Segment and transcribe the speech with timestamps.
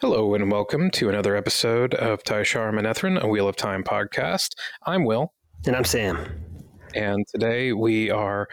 [0.00, 4.50] Hello and welcome to another episode of Tai'shar Manetheren, a Wheel of Time podcast.
[4.84, 5.32] I'm Will.
[5.66, 6.28] And I'm Sam.
[6.94, 8.46] And today we are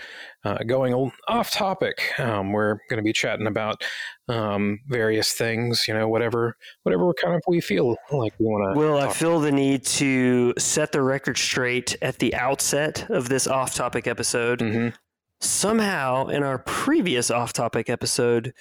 [0.46, 2.18] uh, going off topic.
[2.18, 3.84] Um, we're going to be chatting about
[4.30, 8.80] um, various things, you know, whatever, whatever kind of we feel like we want to.
[8.80, 13.48] Well, I feel the need to set the record straight at the outset of this
[13.48, 14.60] off topic episode.
[14.60, 14.94] Mhm.
[15.42, 18.54] Somehow, in our previous off topic episode,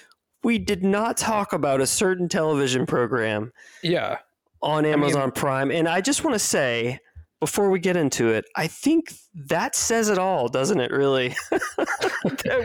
[0.43, 3.51] we did not talk about a certain television program
[3.81, 4.17] Yeah,
[4.61, 5.71] on Amazon Prime.
[5.71, 6.99] And I just want to say,
[7.39, 11.35] before we get into it, I think that says it all, doesn't it, really?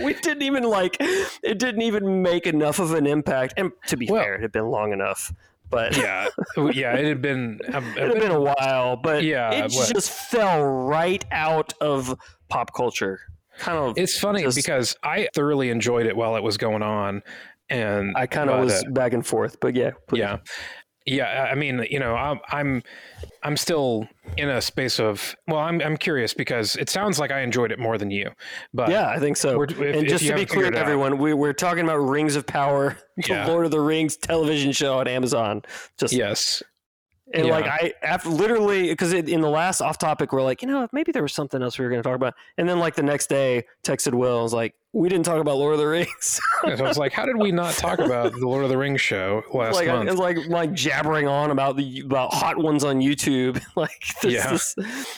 [0.02, 3.54] We didn't even like, it didn't even make enough of an impact.
[3.56, 5.32] And to be Well- fair, it had been long enough.
[5.70, 6.28] But yeah,
[6.72, 6.94] yeah.
[6.94, 7.60] It had been.
[7.74, 11.74] um, a it had been a while, but Yeah, it what- just fell right out
[11.80, 12.14] of
[12.48, 13.20] pop culture.
[13.58, 17.22] Kind of, It's funny just- because I thoroughly enjoyed it while it was going on,
[17.70, 20.20] and I kind of was uh, back and forth, but yeah, please.
[20.20, 20.38] yeah
[21.06, 22.82] yeah i mean you know i'm i'm
[23.42, 24.06] i'm still
[24.36, 27.78] in a space of well i'm i'm curious because it sounds like i enjoyed it
[27.78, 28.30] more than you
[28.74, 29.62] but yeah, I think so.
[29.62, 32.98] If- and just to be clear to everyone, we, we're talking about Rings of Power,
[33.16, 33.46] the Yeah.
[33.46, 35.62] Lord of the Rings television show on Amazon.
[35.98, 36.62] Just yes
[37.34, 37.52] and yeah.
[37.52, 41.12] like I after literally because in the last off topic we're like you know maybe
[41.12, 43.28] there was something else we were going to talk about, and then like the next
[43.28, 46.40] day texted Will and was like we didn't talk about Lord of the Rings.
[46.64, 49.42] i was like how did we not talk about the lord of the rings show
[49.52, 53.62] last like month it's like like jabbering on about the about hot ones on YouTube.
[53.76, 54.50] like this, Yeah.
[54.50, 54.74] this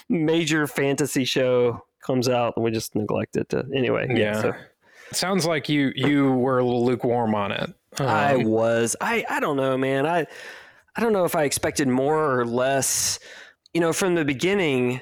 [0.09, 3.49] major fantasy show comes out and we just neglect it.
[3.51, 4.17] To, anyway, yeah.
[4.17, 4.49] yeah so
[5.11, 9.25] it sounds like you you were a little lukewarm on it Um, I was I
[9.29, 10.07] I don't know, man.
[10.07, 10.27] I
[10.97, 13.19] I don't know if I expected more or less.
[13.75, 15.01] You know, from the beginning.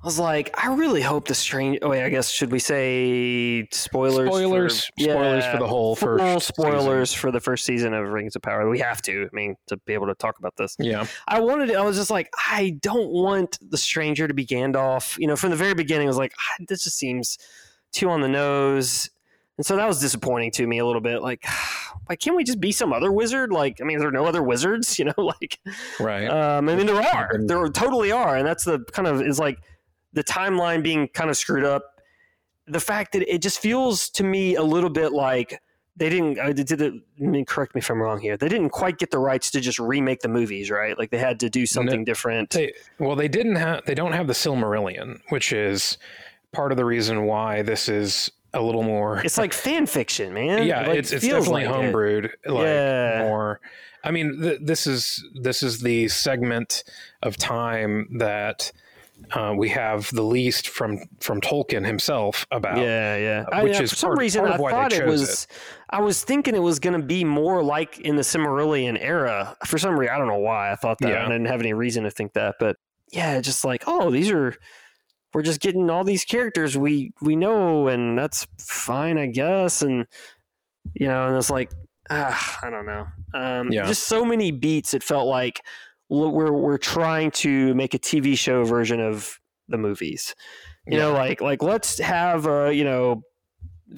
[0.00, 1.80] I was like, I really hope the strange.
[1.82, 4.28] Oh, wait, I guess should we say spoilers?
[4.28, 8.42] spoilers for, spoilers for the whole first spoilers for the first season of Rings of
[8.42, 8.70] Power.
[8.70, 9.24] We have to.
[9.24, 10.76] I mean, to be able to talk about this.
[10.78, 11.74] yeah I wanted.
[11.74, 15.18] I was just like, I don't want the stranger to be Gandalf.
[15.18, 17.36] You know, from the very beginning, I was like, ah, this just seems
[17.90, 19.10] too on the nose,
[19.58, 21.20] and so that was disappointing to me a little bit.
[21.20, 21.44] Like,
[22.08, 23.52] like, can't we just be some other wizard?
[23.52, 24.98] Like, I mean, there are no other wizards.
[24.98, 25.60] You know, like,
[26.00, 27.38] right um, I mean, there are.
[27.46, 29.58] There totally are, and that's the kind of is like
[30.12, 32.00] the timeline being kind of screwed up.
[32.66, 35.60] The fact that it just feels to me a little bit like
[35.96, 36.38] they didn't.
[36.38, 38.36] Uh, did it, I mean, correct me if I'm wrong here.
[38.36, 40.98] They didn't quite get the rights to just remake the movies, right?
[40.98, 42.50] Like they had to do something different.
[42.50, 43.84] They, well, they didn't have.
[43.84, 45.96] They don't have the Silmarillion, which is
[46.52, 49.18] part of the reason why this is a little more.
[49.24, 50.66] It's like fan fiction, man.
[50.66, 51.92] yeah, Like, it's it's feels definitely like it.
[51.94, 52.30] homebrewed.
[52.46, 53.22] Like Yeah.
[53.26, 53.60] more.
[54.04, 56.84] I mean, th- this is this is the segment
[57.22, 58.70] of time that
[59.32, 62.78] uh, we have the least from from Tolkien himself about.
[62.78, 63.44] Yeah, yeah.
[63.52, 64.92] uh, I- which uh, is for some part- reason part I of why they thought
[64.92, 65.46] it was.
[65.90, 69.56] I was thinking it was going to be more like in the Silmarillion era.
[69.66, 71.08] For some reason, I don't know why I thought that.
[71.10, 71.24] Yeah.
[71.24, 72.76] I didn't have any reason to think that, but
[73.10, 74.54] yeah, just like oh, these are.
[75.34, 79.82] We're just getting all these characters we we know, and that's fine, I guess.
[79.82, 80.06] And
[80.94, 81.70] you know, and it's like
[82.10, 83.06] ah, I don't know.
[83.34, 83.86] Um, Yeah.
[83.86, 84.94] Just so many beats.
[84.94, 85.62] It felt like
[86.08, 90.34] we're we're trying to make a TV show version of the movies
[90.86, 93.22] you know like like let's have a you know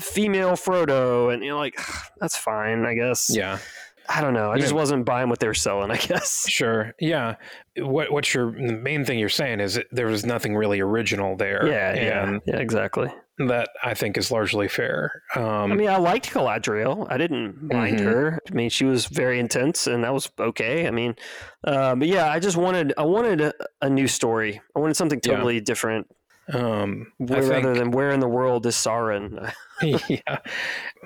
[0.00, 1.78] female frodo and you know like
[2.20, 3.58] that's fine i guess Yeah,
[4.10, 6.46] i don't know i You just know- wasn't buying what they were selling i guess
[6.58, 6.94] sure.
[6.98, 7.36] Yeah,
[7.78, 11.66] what what your the main thing you're saying is there was nothing really original there.
[11.66, 13.08] yeah yeah yeah exactly
[13.48, 15.22] that I think is largely fair.
[15.34, 18.04] Um, i mean i liked galadriel i didn't mind Mhm.
[18.04, 21.14] her i mean she was very intense and that was okay i mean
[21.64, 25.20] uh, but yeah i just wanted i wanted a, a new story i wanted something
[25.24, 25.32] Yeah.
[25.36, 26.06] totally different
[26.52, 29.52] um, where, rather than where in the world is sauron
[29.82, 30.38] yeah,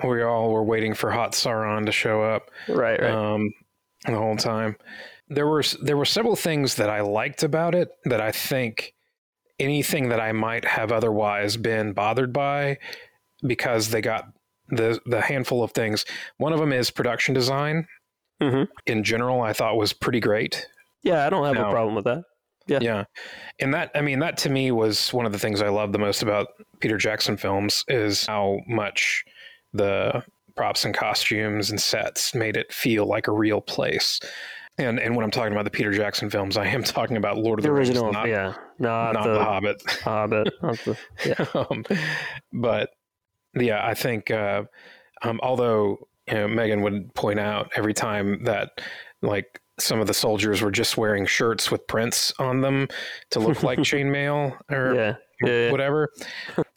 [0.03, 3.53] we all were waiting for Hot Sauron to show up right right um,
[4.05, 4.75] the whole time.
[5.29, 8.93] There were there were several things that I liked about it that I think
[9.59, 12.77] anything that I might have otherwise been bothered by
[13.47, 14.25] because they got
[14.69, 16.05] the the handful of things.
[16.37, 17.87] One of them is production design.
[18.41, 18.67] Mhm.
[18.85, 20.67] In general, I thought was pretty great.
[21.01, 21.67] yeah i don't have No.
[21.69, 22.23] a problem with that
[22.67, 22.79] Yeah.
[22.81, 23.03] Yeah.
[23.59, 25.99] And that, I mean, that to me was one of the things I love the
[25.99, 26.47] most about
[26.79, 29.23] Peter Jackson films is how much
[29.73, 30.23] the
[30.55, 34.19] props and costumes and sets made it feel like a real place.
[34.77, 37.59] And and when I'm talking about the Peter Jackson films, I am talking about Lord
[37.59, 39.83] of the the, Rings, original not, yeah not, not the, the Hobbit.
[40.03, 40.53] Hobbit.
[40.61, 41.45] the- yeah.
[41.69, 41.85] um,
[42.51, 42.89] but
[43.53, 44.63] yeah, I think uh,
[45.21, 48.81] um, although you know, Megan would point out every time that
[49.21, 52.87] like some of the soldiers were just wearing shirts with prints on them
[53.31, 55.71] to look like chainmail or yeah, yeah, yeah.
[55.71, 56.09] whatever.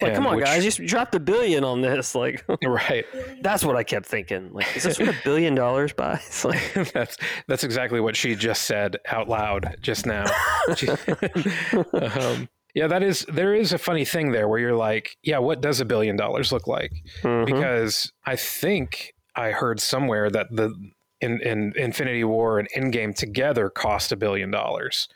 [0.00, 2.14] Like, come on, which- guys, you dropped a billion on this.
[2.14, 3.04] Like, right.
[3.42, 4.52] that's what I kept thinking.
[4.52, 6.44] Like, is this what a billion dollars buys?
[6.44, 7.16] Like, that's
[7.46, 10.24] that's exactly what she just said out loud just now.
[11.92, 15.60] Um, yeah, that is there is a funny thing there where you're like, yeah, what
[15.60, 16.92] does a billion dollars look like?
[17.22, 17.46] mhm.
[17.46, 20.72] Because I think I heard somewhere that the
[21.20, 25.08] in, in Infinity War and Endgame together cost a billion dollars.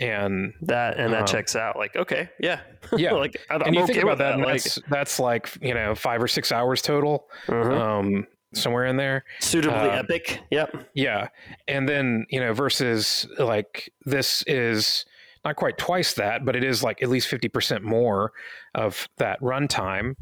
[0.00, 1.76] And that and that um, checks out.
[1.76, 2.60] Like, okay, yeah,
[2.96, 4.46] yeah, like I, I'm and you okay think about that, that.
[4.46, 7.72] like, that's that's like you know five or six hours total, mhm.
[7.76, 9.24] um, somewhere in there.
[9.40, 10.40] suitably uh, epic.
[10.50, 10.90] Yep.
[10.94, 11.28] Yeah.
[11.66, 15.04] And then, you know, versus like this is
[15.44, 18.32] not quite twice that, but it is like at least 50% more
[18.74, 20.14] of that runtime.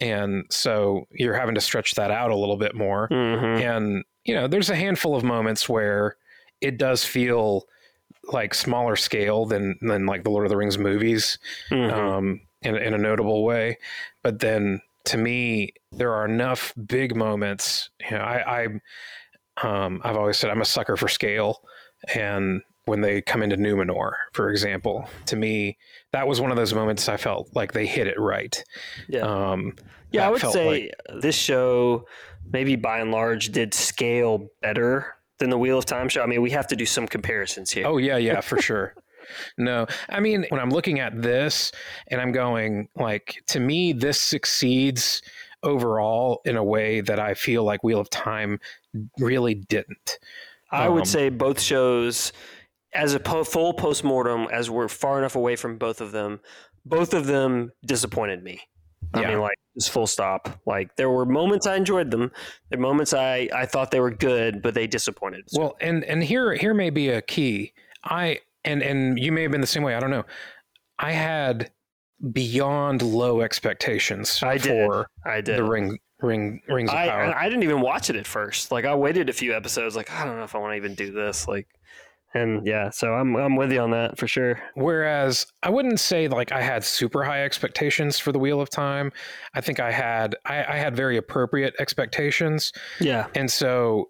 [0.00, 3.08] And so you're having to stretch that out a little bit more.
[3.08, 6.16] hmm And, you know, there's a handful of moments where
[6.60, 7.66] it does feel
[8.32, 11.38] like smaller scale than, than like the Lord of the Rings movies
[11.70, 11.92] Mhm.
[11.92, 13.78] um, in, in a notable way.
[14.22, 17.90] But then to me, there are enough big moments.
[18.08, 18.68] You know, I, I
[19.62, 21.62] um, I've always said I'm a sucker for scale,
[22.14, 25.76] and when they come into Numenor, for example, to me
[26.12, 28.62] that was one of those moments I felt like they hit it right.
[29.08, 29.20] yeah.
[29.22, 29.74] Um,
[30.12, 32.06] Yeah, I would say this show,
[32.52, 36.22] maybe by and large, did scale better than the Wheel of Time show.
[36.22, 37.86] I mean, we have to do some comparisons here.
[37.86, 38.94] Oh yeah, yeah, for sure.
[39.56, 41.72] No, I mean when I'm looking at this
[42.08, 45.22] and I'm going like to me this succeeds
[45.62, 48.58] overall in a way that I feel like Wheel of Time
[49.18, 50.18] really didn't.
[50.70, 52.32] I would um, say both shows,
[52.94, 56.40] as a po- full postmortem, as we're far enough away from both of them,
[56.84, 58.60] both of them disappointed me.
[59.14, 59.28] I Yeah.
[59.30, 60.48] mean, like just full stop.
[60.66, 62.30] Like there were moments I enjoyed them.
[62.70, 65.44] There were moments I I thought they were good, but they disappointed.
[65.48, 67.72] So, Well, and and here here may be a key.
[68.04, 69.94] I and and you may have been the same way.
[69.94, 70.24] I don't know.
[70.98, 71.70] I had
[72.32, 74.86] beyond low expectations I did.
[74.86, 75.58] for I did.
[75.58, 77.34] the ring ring rings of I, power.
[77.36, 78.70] I didn't even watch it at first.
[78.70, 79.96] Like I waited a few episodes.
[79.96, 81.48] Like I don't know if I want to even do this.
[81.48, 81.66] Like,
[82.34, 84.58] and yeah, so I'm I'm with you on that for sure.
[84.74, 89.12] Whereas I wouldn't say like I had super high expectations for the Wheel of Time.
[89.54, 94.08] I think I had I, I had very appropriate expectations, Yeah, and so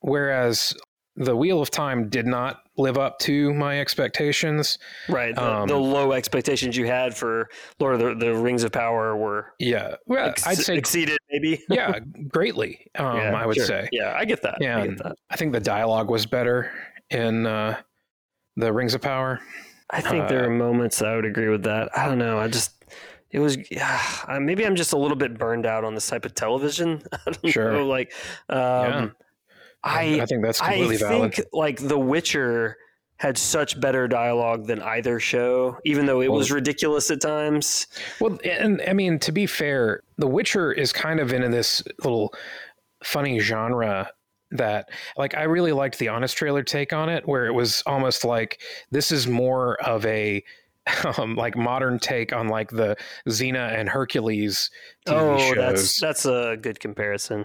[0.00, 0.74] whereas
[1.16, 4.78] the Wheel of Time did not live up to my expectations.
[5.08, 5.34] right.
[5.34, 7.48] The, Um, the low expectations you had for
[7.78, 11.60] Lord of the, the Rings of Power were Yeah, well, ex- I'd say exceeded maybe.
[11.68, 11.98] yeah,
[12.28, 12.86] greatly.
[12.94, 13.66] Um, Yeah, I would sure.
[13.66, 13.88] say.
[13.92, 14.54] Yeah, I get that.
[14.60, 15.16] I Yeah, get that.
[15.28, 16.70] I think the dialogue was better
[17.10, 17.80] in uh,
[18.56, 19.40] the Rings of Power.
[19.90, 21.96] I think there Uh, are moments I would agree with that.
[21.96, 22.38] I don't know.
[22.38, 22.72] I just
[23.30, 26.24] it was yeah, uh, maybe I'm just a little bit burned out on this type
[26.24, 27.02] of television.
[27.12, 27.72] I don't Sure.
[27.72, 27.86] know.
[27.86, 28.12] Like
[28.48, 29.14] um,
[29.82, 31.32] I I think that's I completely valid.
[31.32, 32.76] I think like The Witcher
[33.16, 37.86] had such better dialogue than either show, even though it Well- was ridiculous at times.
[38.20, 42.32] Well, and I mean, to be fair, The Witcher is kind of in this little
[43.04, 44.10] funny genre
[44.52, 48.24] that, like, I really liked the Honest Trailer take on it, where it was almost
[48.24, 48.60] like
[48.90, 50.42] this is more of a
[51.18, 52.96] um, like modern take on like the
[53.28, 54.70] Xena and Hercules
[55.06, 57.44] TV oh, shows, that's that's a good comparison.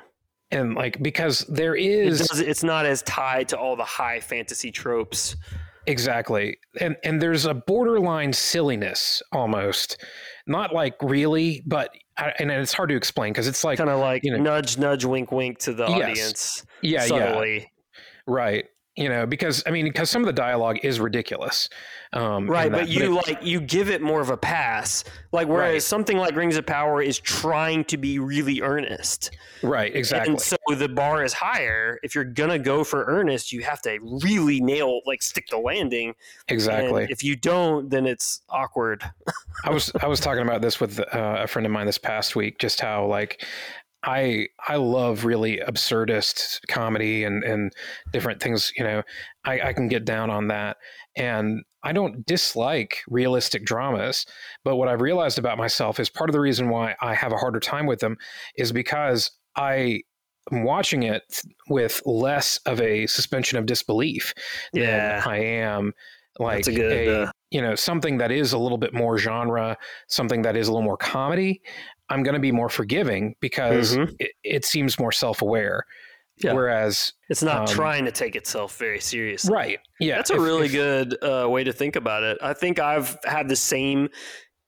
[0.52, 4.20] and like because there is It does, it's not as tied to all the high
[4.20, 5.36] fantasy tropes.
[5.88, 6.58] Exactly.
[6.80, 10.04] And and there's a borderline silliness almost.
[10.48, 14.00] Not like really, but I- and it's hard to explain because it's like Kind of
[14.00, 16.02] like you know- nudge, nudge, wink, wink to the Yes.
[16.10, 16.66] audience.
[16.82, 17.72] yeah, yeah, subtly.
[18.28, 18.66] right.
[18.98, 21.68] You know, because I mean, because some of the dialogue is ridiculous,
[22.14, 25.04] um, Right, but you it- like you give it more of a pass.
[25.34, 25.82] Like whereas Right.
[25.84, 29.32] something like Rings of Power is trying to be really earnest.
[29.64, 32.00] right, exactly, And so the bar is higher.
[32.04, 36.16] If you're gonna go for earnest, you have to really nail like stick the landing.
[36.48, 37.04] exactly.
[37.04, 39.04] And if you don't, then it's awkward.
[39.66, 41.06] I was I was talking about this with uh,
[41.42, 42.60] a friend of mine this past week.
[42.60, 43.44] Just how like
[44.06, 47.74] I I love really absurdist comedy and and
[48.14, 48.72] different things.
[48.78, 49.04] You know,
[49.44, 50.78] I, I can get down on that,
[51.16, 54.26] and I don't dislike realistic dramas.
[54.64, 57.38] But what I've realized about myself is part of the reason why I have a
[57.38, 58.18] harder time with them
[58.58, 60.02] is because I
[60.52, 64.34] am watching it with less of a suspension of disbelief
[64.74, 65.20] Yeah.
[65.22, 65.94] than I am
[66.40, 69.78] like That's a good, uh, you know something that is a little bit more genre
[70.10, 71.62] something that is a little more comedy
[72.10, 74.16] i'm going to be more forgiving because Mhm.
[74.20, 75.86] it, it seems more self-aware
[76.38, 76.54] Yeah.
[76.54, 79.54] whereas It's not Um, trying to take itself very seriously.
[79.54, 82.38] right yeah That's a if- really if- good uh, way to think about it.
[82.42, 84.10] I think I've had the same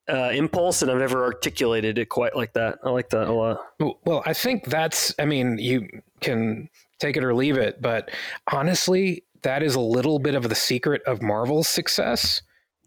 [0.10, 2.80] uh, impulse, and I've never articulated it quite like that.
[2.82, 3.60] I like that a lot.
[4.06, 5.86] well i think that's i mean you
[6.22, 8.10] can take it or leave it but
[8.54, 12.42] honestly that is a little bit of the secret of marvel's success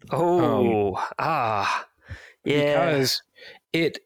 [0.09, 1.85] Oh, ah,
[2.43, 2.87] yeah.
[2.87, 3.21] because
[3.71, 3.99] it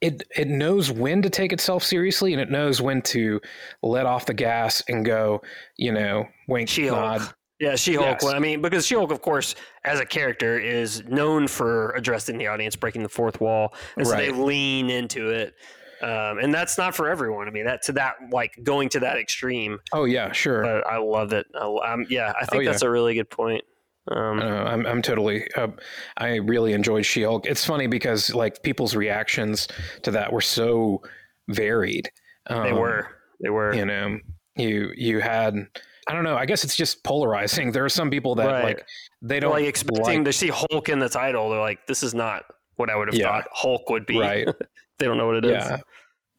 [0.00, 3.40] it it knows when to take itself seriously and it knows when to
[3.82, 5.42] let off the gas and go,
[5.76, 7.20] you know, wink, She-Hulk.
[7.20, 7.34] nod.
[7.60, 8.18] Yeah, She Hulk.
[8.22, 8.24] Yes.
[8.24, 12.46] I mean, because She Hulk, of course, as a character, is known for addressing the
[12.46, 15.54] audience, breaking the fourth wall, and so they lean into it.
[16.00, 17.48] Um, and that's not for everyone.
[17.48, 19.80] I mean, that to that like going to that extreme.
[19.92, 20.62] Oh yeah, sure.
[20.62, 21.46] But I love it.
[21.60, 22.70] I, um, yeah, I think Oh, yeah.
[22.70, 23.64] that's a really good point.
[24.10, 25.46] Um, Uh, I'm I'm totally.
[25.54, 25.68] Uh,
[26.16, 27.46] I really enjoyed She-Hulk.
[27.46, 29.68] It's funny because like people's reactions
[30.02, 31.02] to that were so
[31.48, 32.10] varied.
[32.46, 33.08] Um, they were.
[33.40, 33.74] They were.
[33.74, 34.18] You know,
[34.56, 35.54] you you had.
[36.08, 36.36] I don't know.
[36.36, 37.70] I guess it's just polarizing.
[37.72, 38.64] There are some people that Right.
[38.64, 38.86] like
[39.20, 41.50] they don't like expecting like- to see Hulk in the title.
[41.50, 42.44] They're like, this is not
[42.76, 43.28] what I would have Yeah.
[43.42, 44.18] thought Hulk would be.
[44.18, 44.48] right.
[44.98, 45.64] they don't know what it is.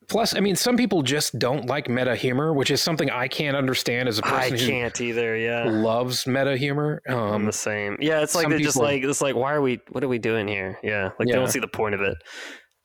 [0.10, 0.14] Yeah.
[0.14, 3.56] Plus, I mean, some people just don't like meta humor, which is something I can't
[3.56, 5.38] understand as a person who can't either.
[5.38, 5.66] Yeah.
[5.70, 7.02] loves meta humor.
[7.08, 7.98] I'm Um, the same.
[8.00, 10.20] Yeah, it's like they're just people- like it's like why are we what are we
[10.20, 10.78] doing here?
[10.84, 12.18] Yeah, like they don't see the point of it.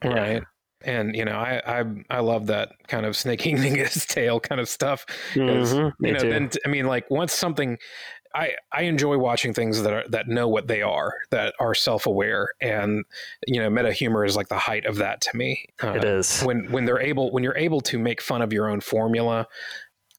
[0.04, 0.10] Yeah.
[0.10, 0.42] right.
[0.86, 4.60] And you know, I I I love that kind of snake eating his tail kind
[4.60, 5.06] of stuff.
[5.32, 6.28] Mhm, me you know, too.
[6.30, 7.78] then I mean, like once something,
[8.34, 12.06] I I enjoy watching things that are that know what they are, that are self
[12.06, 13.04] aware, and
[13.46, 15.66] you know, meta humor is like the height of that to me.
[15.82, 16.42] Uh, it is.
[16.42, 19.46] when when they're able when you're able to make fun of your own formula,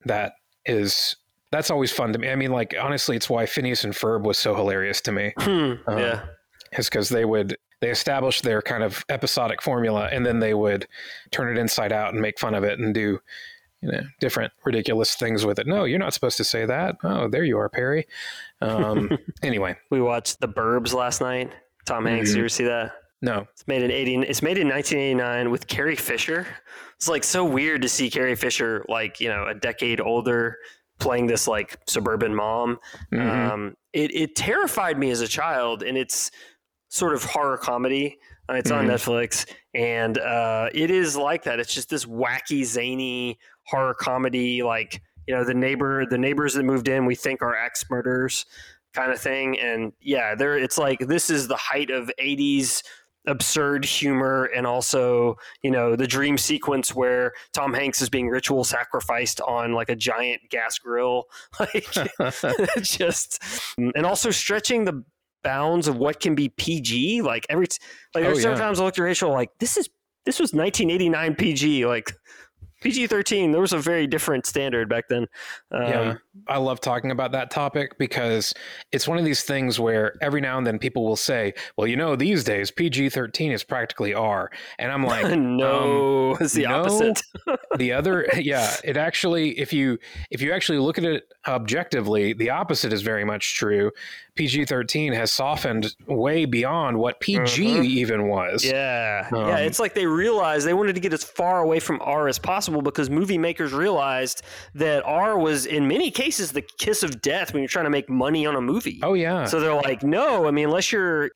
[0.06, 0.34] that
[0.66, 1.16] is
[1.52, 2.30] that's always fun to me.
[2.30, 5.34] I mean, like honestly, it's why Phineas and Ferb was so hilarious to me.
[5.38, 6.26] Hmm, Uh, yeah.
[6.78, 10.88] Is because they would they established their kind of episodic formula, and then they would
[11.32, 13.20] turn it inside out and make fun of it and do
[13.86, 15.68] you know different ridiculous things with it.
[15.68, 16.96] No, you're not supposed to say that.
[17.04, 18.06] Oh, there you are, Perry.
[18.62, 21.51] Um, anyway, We watched The Burbs last night.
[21.86, 22.36] Tom Hanks, Mhm.
[22.36, 22.94] you ever see that?
[23.22, 26.46] no, It's made in 80 it's made in 1989 with Carrie Fisher.
[26.96, 30.58] It's like so weird to see Carrie Fisher like, you know, a decade older
[31.00, 32.80] playing this like suburban mom.
[33.13, 33.51] Mhm.
[33.51, 36.32] Um, it, it terrified me as a child, and it's
[36.89, 38.18] sort of horror comedy.
[38.48, 38.92] Uh, it's on Mhm.
[38.92, 41.60] Netflix, and uh, it is like that.
[41.60, 46.64] It's just this wacky, zany horror comedy, like you know the neighbor, the neighbors that
[46.64, 48.46] moved in, we think are ex murders,
[48.94, 49.60] kind of thing.
[49.60, 52.84] And yeah, there, it's like this is the height of '80s
[53.28, 58.64] absurd humor and also you know the dream sequence where tom hanks is being ritual
[58.64, 61.24] sacrificed on like a giant gas grill
[61.60, 61.88] like
[62.84, 63.42] just
[63.80, 65.04] and also stretching the
[65.46, 67.22] bounds of what can be PG.
[67.22, 67.68] Like every
[68.14, 68.56] like Oh, there's yeah.
[68.56, 69.88] times I looked at Rachel like this is
[70.26, 71.86] this was 1989 PG.
[71.86, 72.12] Like
[72.86, 73.51] PG 13.
[73.51, 75.25] There was a very different standard back then.
[75.72, 76.15] Um, yeah,
[76.48, 78.54] I love talking about that topic because
[78.92, 81.96] it's one of these things where every now and then people will say, "Well, you
[81.96, 86.82] know, these days PG thirteen is practically R," and I'm like, no, it's the no.
[86.82, 87.24] opposite.
[87.77, 89.98] the other yeah it actually if you
[90.32, 93.92] if you actually look at it objectively the opposite is very much true
[94.36, 97.42] pg-13 has softened way beyond what pg
[97.77, 97.86] Mhm.
[97.86, 99.27] even was Yeah.
[99.32, 99.38] yeah.
[99.38, 102.38] Um, It's like they realized they wanted to get as far away from R as
[102.38, 104.42] possible because movie makers realized
[104.75, 108.10] that R was, in many cases, the kiss of death when you're trying to make
[108.10, 109.00] money on a movie.
[109.04, 111.32] oh yeah So they're like, no, I mean, unless you're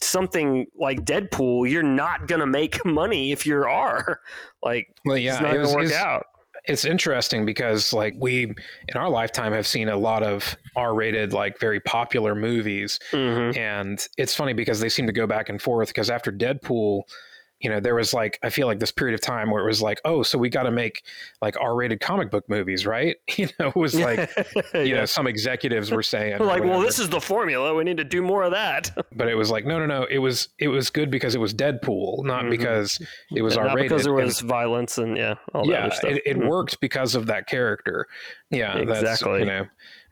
[0.00, 4.20] something like Deadpool, you're not going to make money if you're R.
[4.62, 6.26] Like, well yeah, it's not it gonna work out.
[6.64, 11.58] It's interesting because like we in our lifetime have seen a lot of r-rated like
[11.58, 13.56] very popular movies Mhm.
[13.56, 17.02] and it's funny because they seem to go back and forth because after deadpool
[17.60, 19.82] you know there was like i feel like this period of time where it was
[19.82, 21.02] like oh so we got to make
[21.42, 24.30] like r-rated comic book movies right you know it was like
[24.74, 24.96] you Yeah.
[25.00, 27.74] know some executives were saying like, well, this is the formula.
[27.74, 28.90] We need to do more of that.
[29.14, 31.52] but it was like no no no it was it was good because it was
[31.54, 32.50] deadpool not Mhm.
[32.50, 32.98] because
[33.34, 36.10] it was r-rated because there And- was violence and, yeah, all that yeah other stuff.
[36.12, 36.48] it, it Mhm.
[36.48, 38.06] worked because of that character
[38.50, 39.40] yeah that's Exactly.
[39.40, 39.66] you know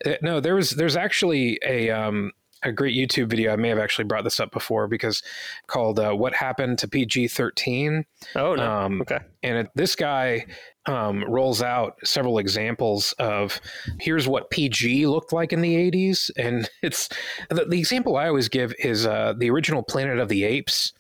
[0.07, 2.31] Uh, no there was there's actually a um
[2.62, 3.53] a great YouTube video.
[3.53, 5.23] I may have actually brought this up before because
[5.67, 8.05] called uh, "What Happened to PG-13."
[8.37, 8.71] Oh, no.
[8.71, 9.19] Um, okay.
[9.43, 10.47] and it, this guy
[10.87, 13.61] um, rolls out several examples of
[14.00, 16.31] here's what PG looked like in the 80s.
[16.37, 17.09] And it's
[17.50, 20.93] the, the example I always give is uh, the original Planet of the Apes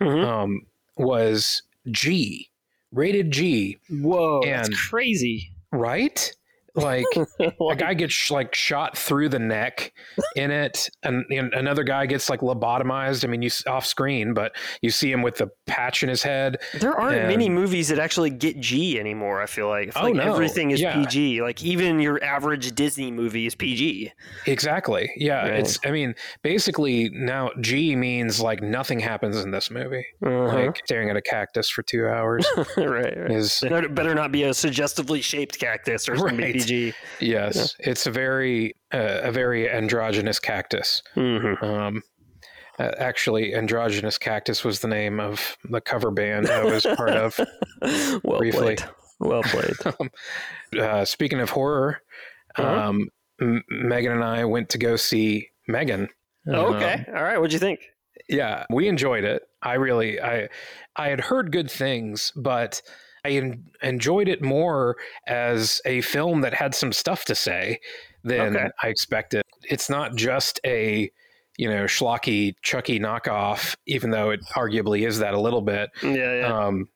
[0.00, 0.24] Mhm.
[0.24, 0.66] um,
[0.96, 2.48] was G,
[2.92, 5.50] rated G, Whoa, and- that's crazy.
[5.72, 6.32] right?
[6.80, 9.92] Like a guy gets sh- like shot through the neck
[10.36, 13.24] in it, and, and another guy gets like lobotomized.
[13.24, 16.58] I mean, you off screen, but you see him with the patch in his head.
[16.80, 19.40] There aren't many movies that actually get G anymore.
[19.42, 20.22] I feel like, Oh, like no.
[20.32, 20.94] everything is Yeah.
[21.04, 21.42] PG.
[21.42, 24.12] Like even your average Disney movie is PG.
[24.46, 25.10] Exactly.
[25.16, 25.42] Yeah.
[25.48, 25.60] Right.
[25.60, 25.78] It's.
[25.84, 30.04] I mean, basically now G means like nothing happens in this movie.
[30.24, 30.46] Uh-huh.
[30.66, 32.46] Like staring at a cactus for two hours
[32.76, 32.86] right,
[33.16, 33.30] right.
[33.30, 36.54] is Better, better not be a suggestively shaped cactus or something Right.
[36.60, 36.92] PG.
[37.20, 37.74] yes.
[37.80, 41.02] It's a very uh, a very androgynous cactus.
[41.16, 41.64] Mm-hmm.
[41.64, 42.02] Um,
[42.78, 47.38] Uh, actually, Androgynous Cactus was the name of the cover band I was part of.
[48.24, 48.76] well briefly.
[48.76, 48.84] played.
[49.20, 49.74] Well played.
[50.80, 52.00] Uh, speaking of horror,
[52.56, 52.88] Uh-huh.
[52.88, 53.08] um,
[53.40, 56.08] M- Megan and I went to go see Megan.
[56.48, 57.04] Oh, okay.
[57.08, 57.36] All right.
[57.38, 57.80] What'd you think?
[58.28, 60.46] yeah we enjoyed it i really i
[60.94, 62.80] i had heard good things but
[63.24, 64.96] i en- enjoyed it more
[65.26, 67.78] as a film that had some stuff to say
[68.24, 68.68] than Okay.
[68.82, 71.10] i expected it's not just a
[71.56, 76.34] you know schlocky chucky knockoff even though it arguably is that a little bit Yeah,
[76.40, 76.66] yeah.
[76.66, 76.88] um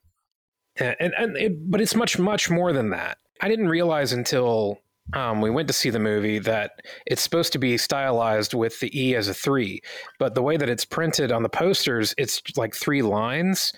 [0.76, 4.78] and and, and it, but it's much much more than that i didn't realize until
[5.12, 8.88] um, we went to see the movie that it's supposed to be stylized with the
[8.98, 9.82] E as a three,
[10.18, 13.70] but the way that it's printed on the posters, it's like three lines.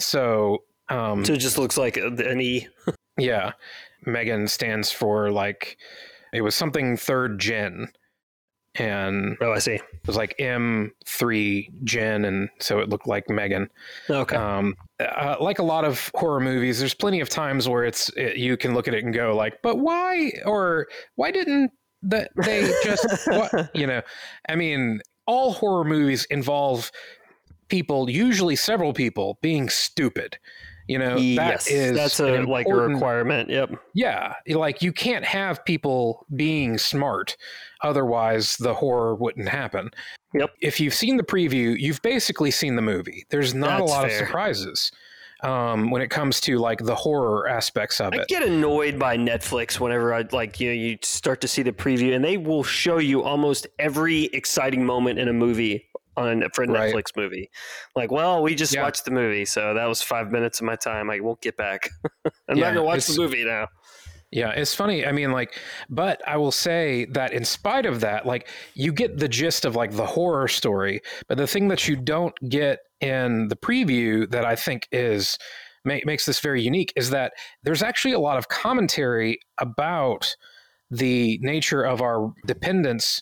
[0.00, 2.68] So, um, so it just looks like an E.
[3.18, 3.52] yeah,
[4.06, 5.76] Megan stands for like
[6.32, 7.88] it was something third gen,
[8.76, 9.74] and Oh, I see.
[9.74, 13.70] it was like M three gen, and so it looked like Megan.
[14.10, 14.36] Okay.
[14.36, 18.36] Um, uh, like a lot of horror movies, there's plenty of times where it's it,
[18.36, 21.70] you can look at it and go like, "But why?" or "Why didn't
[22.02, 23.70] that they just?" what?
[23.74, 24.02] You know,
[24.48, 26.90] I mean, all horror movies involve
[27.68, 30.36] people, usually several people, being stupid.
[30.86, 33.48] You know, yes, that is that's a like a requirement.
[33.48, 33.70] Yep.
[33.94, 37.36] yeah, like you can't have people being smart,
[37.82, 39.90] otherwise the horror wouldn't happen.
[40.34, 40.50] Yep.
[40.60, 43.24] If you've seen the preview, you've basically seen the movie.
[43.30, 44.20] There's not That's a lot fair.
[44.20, 44.92] of surprises
[45.44, 48.28] um, when it comes to like the horror aspects of I it.
[48.28, 52.14] get annoyed by Netflix whenever I like you know you start to see the preview
[52.14, 56.68] and they will show you almost every exciting moment in a movie on for a
[56.68, 56.94] Right.
[56.94, 57.50] Netflix movie.
[57.96, 58.82] Like, well, we just Yeah.
[58.82, 61.10] watched the movie, so that was five minutes of my time.
[61.10, 61.90] I won't get back.
[62.48, 63.68] I'm Yeah, not gonna watch the movie now.
[64.30, 65.06] Yeah, it's funny.
[65.06, 65.56] I mean, like,
[65.88, 69.76] but I will say that in spite of that, like, you get the gist of
[69.76, 71.02] like the horror story.
[71.28, 75.38] But the thing that you don't get in the preview that I think is
[75.84, 80.34] ma- makes this very unique is that there's actually a lot of commentary about
[80.90, 83.20] the nature of our dependence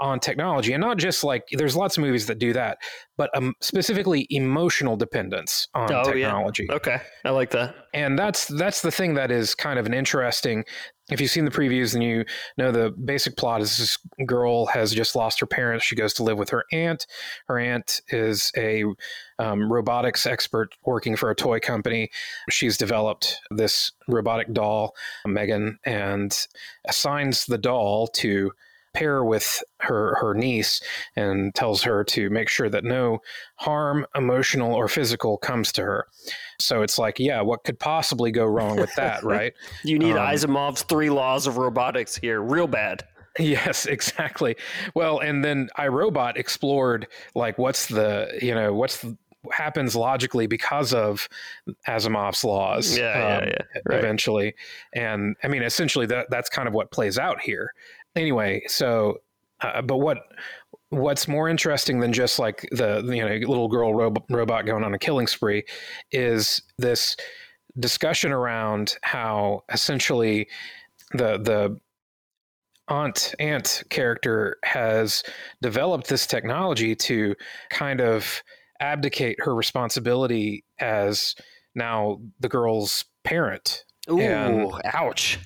[0.00, 2.78] on technology and not just like there's lots of movies that do that
[3.16, 6.12] but um, specifically emotional dependence on Oh, yeah.
[6.28, 7.74] technology Okay, I like that.
[7.94, 10.64] and that's that's the thing that is kind of an interesting
[11.10, 12.24] if you've seen the previews and you
[12.58, 16.22] know the basic plot is this girl has just lost her parents she goes to
[16.22, 17.06] live with her aunt
[17.48, 18.84] her aunt is a
[19.40, 22.08] um, robotics expert working for a toy company
[22.50, 24.94] she's developed this robotic doll
[25.26, 26.46] megan and
[26.86, 28.52] assigns the doll to
[28.94, 30.80] pair with her her niece
[31.16, 33.20] and tells her to make sure that no
[33.56, 36.06] harm emotional or physical comes to her
[36.60, 39.52] so it's like, yeah, what could possibly go wrong with that, right?
[39.84, 43.04] You need Um, Asimov's three laws of robotics here, real bad.
[43.38, 44.56] yes, exactly.
[44.94, 49.16] Well, and then iRobot explored like what's the, you know, what's the,
[49.52, 51.28] happens logically because of
[51.86, 52.98] Asimov's laws.
[52.98, 53.80] Yeah, yeah, um, yeah.
[53.86, 53.98] Right.
[53.98, 54.54] Eventually,
[54.92, 57.72] and I mean, essentially, that that's kind of what plays out here.
[58.18, 59.18] Anyway, so,
[59.60, 60.18] uh, but what
[60.90, 64.92] what's more interesting than just like the you know little girl rob- robot going on
[64.94, 65.62] a killing spree
[66.10, 67.16] is this
[67.78, 70.48] discussion around how essentially
[71.12, 71.78] the the
[72.88, 75.22] aunt aunt character has
[75.62, 77.34] developed this technology to
[77.70, 78.42] kind of
[78.80, 81.34] abdicate her responsibility as
[81.74, 85.38] now the girl's parent Ooh, and- ouch.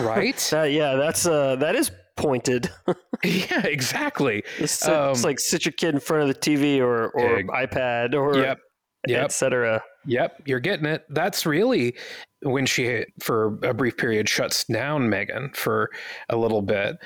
[0.00, 2.70] right That yeah, that's uh that is pointed.
[3.24, 7.08] yeah exactly It's, Um, it's like sit your kid in front of the TV or
[7.10, 8.58] or Eg- iPad or yep
[9.06, 9.82] yep etc.
[10.06, 11.04] Yep, you're getting it.
[11.08, 11.96] That's really
[12.42, 15.90] when she, for a brief period, shuts down Megan for
[16.28, 16.96] a little bit.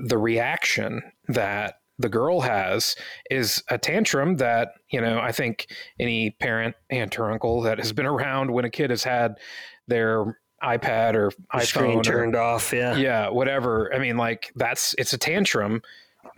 [0.00, 2.96] The reaction that the girl has
[3.30, 5.68] is a tantrum that, you know, I think
[6.00, 9.34] any parent, aunt, or uncle that has been around when a kid has had
[9.86, 11.30] their iPad or
[11.62, 12.72] Screen iPhone or, turned off.
[12.72, 12.96] Yeah.
[12.96, 13.94] yeah, whatever.
[13.94, 15.82] I mean, like that's it's a tantrum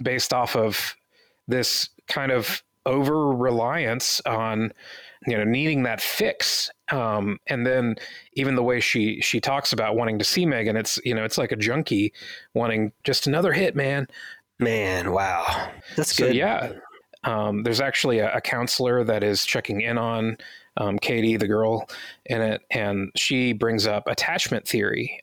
[0.02, 0.96] based off of
[1.48, 4.72] this kind of over reliance on
[5.26, 7.94] you know needing that fix um, and then
[8.34, 11.36] even the way she she talks about wanting to see megan it's you know it's
[11.36, 12.12] like a junkie
[12.54, 14.06] wanting just another hit man
[14.58, 16.36] Man, wow, that's so good.
[16.36, 16.72] yeah
[17.24, 20.36] um, there's actually a, a counselor that is checking in on
[20.80, 21.88] um, katie the girl
[22.26, 25.22] in it and she brings up attachment theory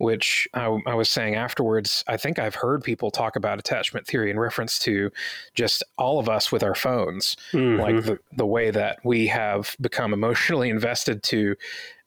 [0.00, 4.30] which I, I was saying afterwards i think i've heard people talk about attachment theory
[4.30, 5.10] in reference to
[5.56, 7.80] just all of us with our phones Mhm.
[7.80, 11.56] like the, the way that we have become emotionally invested to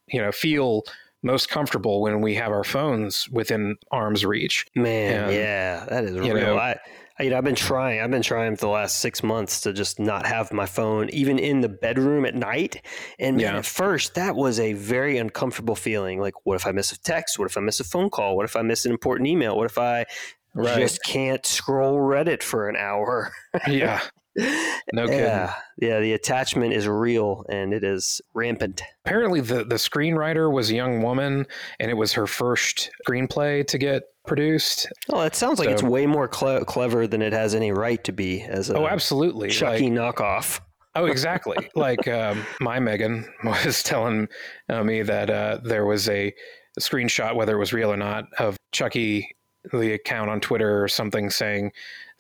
[0.08, 0.84] you know feel
[1.24, 6.18] most comfortable when we have our phones within arm's reach man, and, yeah, that is
[6.18, 6.34] real.
[6.36, 6.78] know- I
[7.19, 8.00] you know, I've been trying.
[8.02, 11.38] I've been trying for the last six months to just not have my phone even
[11.38, 12.82] in the bedroom at night.
[13.19, 13.58] And man, Yeah.
[13.60, 16.19] at first, that was a very uncomfortable feeling.
[16.19, 17.38] Like, what if I miss a text?
[17.38, 18.36] What if I miss a phone call?
[18.36, 19.56] What if I miss an important email?
[19.58, 20.06] What if I
[20.54, 20.80] Right.
[20.80, 23.32] just can't scroll Reddit for an hour?
[23.67, 24.02] yeah.
[24.36, 25.20] No kidding.
[25.20, 26.00] yeah, yeah.
[26.00, 28.82] The attachment is real and it is rampant.
[29.06, 31.46] Apparently, the, the screenwriter was a young woman,
[31.80, 34.88] and it was her first screenplay to get produced.
[35.10, 38.12] Oh, it sounds like it's way more cle- clever than it has any right to
[38.12, 39.50] be as a Oh, absolutely.
[39.50, 40.60] Chucky Like- knockoff.
[40.96, 41.58] Oh, exactly.
[41.76, 44.28] like um, my Megan was telling
[44.70, 46.34] uh, me that uh, there was a,
[46.80, 49.36] screenshot, whether it was real or not, of Chucky,
[49.74, 51.72] the account on Twitter or something saying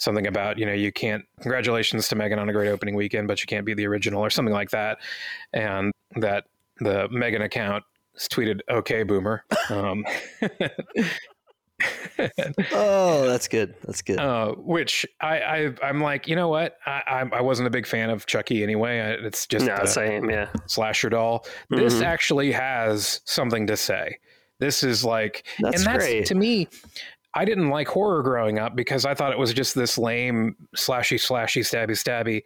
[0.01, 3.39] something about, you know, you can't, congratulations to Megan on a great opening weekend, but
[3.39, 4.97] you can't be the original or something like that.
[5.53, 6.45] And that
[6.79, 7.83] the Megan account
[8.17, 9.43] tweeted, okay, boomer.
[9.69, 10.03] Um,
[12.71, 13.73] Oh, that's good.
[13.85, 14.19] That's good.
[14.19, 16.77] uh, which I, I, I'm like, you know what?
[16.85, 18.99] I, I, I wasn't a big fan of Chucky anyway.
[18.99, 20.29] I, it's just no, same.
[20.29, 20.49] Yeah.
[20.67, 21.45] slasher doll.
[21.71, 22.03] This Mhm.
[22.03, 24.17] actually has something to say.
[24.59, 26.25] This is like, That's and that's great.
[26.27, 26.67] to me.
[27.33, 31.17] I didn't like horror growing up because I thought it was just this lame slashy,
[31.17, 32.41] slashy, stabby, stabby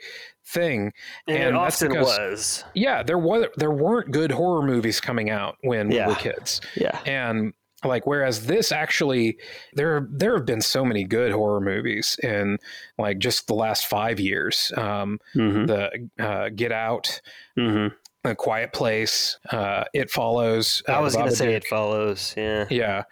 [0.47, 0.93] thing.
[1.27, 2.63] And, and it often because- was.
[2.75, 6.07] Yeah, there was there weren't good horror movies coming out when Yeah.
[6.07, 6.99] we were kids, Yeah.
[7.05, 9.37] and like whereas this actually
[9.73, 12.57] there there have been so many good horror movies in
[12.97, 14.71] like just the last five years.
[14.77, 15.65] Um, Mm-hmm.
[15.65, 17.21] the uh, Get Out,
[17.57, 17.95] Mm-hmm.
[18.27, 20.81] a Quiet Place, uh, It Follows.
[20.87, 22.33] I uh, was to say it follows.
[22.37, 22.65] Yeah.
[22.71, 23.03] Yeah,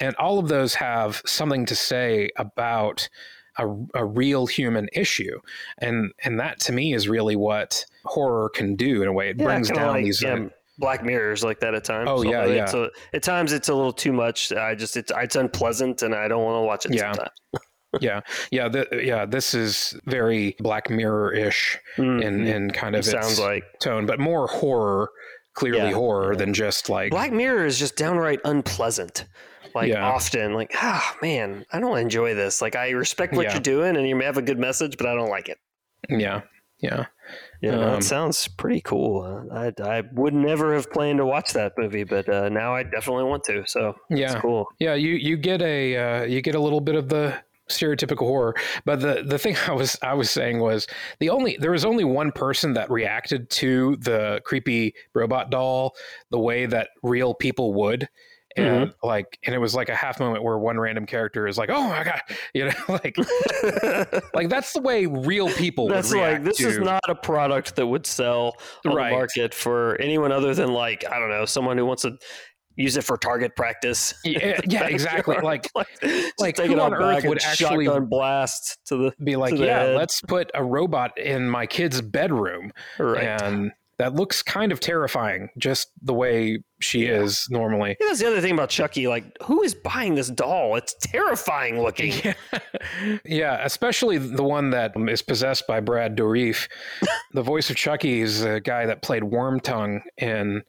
[0.00, 3.08] and all of those have something to say about
[3.58, 5.40] a, a real human issue,
[5.78, 9.30] and and that to me is really what horror can do in a way.
[9.30, 10.22] It Yeah, brings down like, these.
[10.22, 12.08] yeah, uh, Black Mirrors like that at times.
[12.08, 12.62] Oh, yeah, yeah.
[12.62, 14.52] It's a, at times it's a little too much.
[14.52, 16.94] I just it's it's unpleasant and I don't want to watch it.
[16.94, 17.14] Yeah.
[18.00, 18.20] yeah,
[18.52, 19.26] yeah, th- yeah.
[19.26, 22.46] This is very Black Mirror ish in Mhm.
[22.54, 25.10] in kind of It sounds like tone, but more horror,
[25.58, 29.24] clearly Yeah, horror than just like Black Mirror is just downright unpleasant.
[29.74, 30.04] Like Yeah.
[30.06, 32.62] often, like ah man, I don't enjoy this.
[32.62, 33.54] Like I respect what Yeah.
[33.54, 35.58] you're doing and you may have a good message, but I don't like it.
[36.08, 36.42] yeah,
[36.80, 37.06] yeah.
[37.60, 39.46] Yeah, Um, that sounds pretty cool.
[39.52, 43.24] I I would never have planned to watch that movie, but uh, now I definitely
[43.24, 43.64] want to.
[43.66, 44.32] So Yeah.
[44.32, 44.68] it's cool.
[44.78, 47.34] Yeah, you you get a uh, you get a little bit of the
[47.68, 48.54] stereotypical horror,
[48.84, 50.86] but the the thing I was I was saying was
[51.20, 55.94] the only there was only one person that reacted to the creepy robot doll
[56.30, 58.08] the way that real people would.
[58.56, 59.06] And mm-hmm.
[59.06, 61.88] like, and it was like a half moment where one random character is like, "Oh
[61.88, 62.20] my god,"
[62.54, 63.16] you know, like,
[64.34, 65.86] like that's the way real people.
[65.86, 69.10] That's would like react this to, is not a product that would sell on Right.
[69.10, 72.18] the market for anyone other than like I don't know someone who wants to
[72.78, 74.14] use it for target practice.
[74.24, 75.36] Yeah, yeah, exactly.
[75.42, 75.70] Like,
[76.02, 80.50] just like, who on earth would actually- blast to the be like, yeah, let's put
[80.54, 82.72] a robot in my kid's bedroom.
[82.98, 83.42] right.
[83.42, 87.22] and that looks kind of terrifying just the way she Yeah.
[87.22, 89.08] is normally Yeah, that's the other thing about Chucky.
[89.08, 90.76] Like, who is buying this doll?
[90.76, 92.12] It's terrifying looking.
[92.24, 92.34] yeah.
[93.24, 96.68] yeah especially the one that is possessed by brad dourif
[97.32, 100.62] the voice of chucky is a guy that played wormtongue in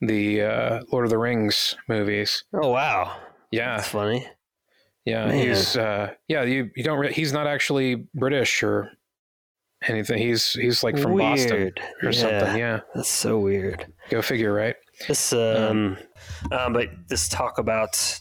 [0.00, 3.16] the uh, lord of the rings movies Oh wow,
[3.50, 4.26] yeah that's funny.
[5.04, 5.36] yeah Man.
[5.38, 8.90] he's uh, yeah you, you don't re- he's not actually british or
[9.86, 13.86] anything he's he's like from boston or Yeah, something yeah That's so weird.
[14.10, 15.96] go figure right This um,
[16.50, 18.18] um, but this talk about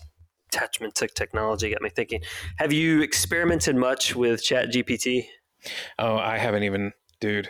[0.51, 2.21] attachment to technology got me thinking.
[2.57, 5.25] Have you experimented much with Chat GPT?
[5.99, 7.49] Oh, I haven't even, dude.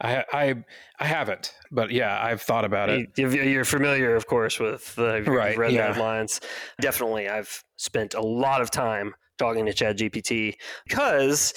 [0.00, 0.54] I I
[0.98, 3.10] I haven't, but yeah, I've thought about it.
[3.16, 5.88] You're familiar, of course, with you've Right, read yeah.
[5.88, 6.40] the headlines.
[6.80, 10.54] Definitely, I've spent a lot of time talking to ChatGPT
[10.86, 11.54] because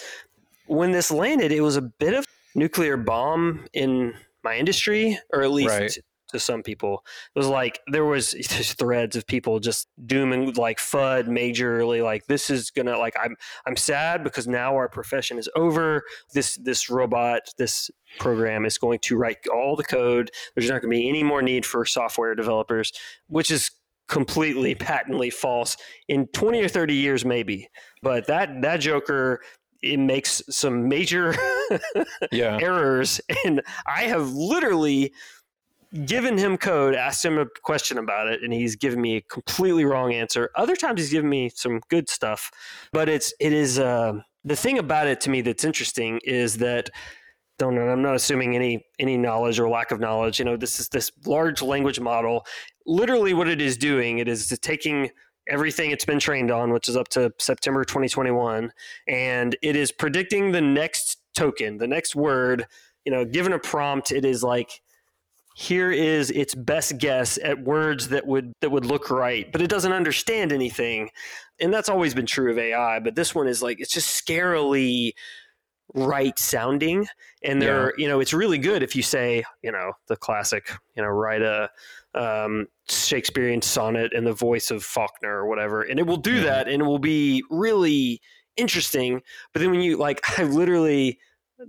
[0.68, 2.26] when this landed, it was a bit of
[2.56, 5.98] nuclear bomb in my industry, or at least Right.
[6.32, 7.06] To some people.
[7.36, 12.26] It was like there was just threads of people just dooming like FUD majorly, like
[12.28, 16.04] this is gonna like I'm I'm sad because now our profession is over.
[16.34, 17.90] This this robot, this
[18.20, 20.32] program is going to write all the code.
[20.56, 22.92] There's not going to be any more need for software developers,
[23.28, 23.72] which is
[24.12, 25.78] completely patently false
[26.10, 27.70] in 20 or 30 years maybe
[28.04, 29.40] but that that joker
[29.82, 31.34] it makes some major
[32.32, 35.14] Yeah, errors and i have literally
[36.06, 39.84] given him code asked him a question about it and he's given me a completely
[39.84, 42.52] wrong answer other times he's given me some good stuff
[42.94, 46.90] but it's it is uh, the thing about it to me that's interesting is that
[47.60, 50.80] don't know i'm not assuming any any knowledge or lack of knowledge you know this
[50.80, 52.46] is this large language model
[52.86, 55.10] literally what it is doing it is taking
[55.48, 58.72] everything it's been trained on, which is up to September 2021,
[59.08, 62.66] and it is predicting the next token, the next word.
[63.06, 64.82] You know, given a prompt, it is like
[65.56, 69.70] here is its best guess at words that would that would look right, but it
[69.70, 71.10] doesn't understand anything.
[71.60, 75.14] And that's always been true of AI, but this one is like it's just scarily
[75.94, 77.06] right sounding
[77.44, 78.04] and they're yeah.
[78.04, 81.42] you know it's really good if you say you know the classic you know write
[81.42, 81.70] a
[82.14, 86.46] um, Shakespearean sonnet in the voice of Faulkner or whatever, and it will do mm-hmm.
[86.46, 88.22] that, and it will be really
[88.58, 89.22] interesting.
[89.54, 91.20] But then when you like, I literally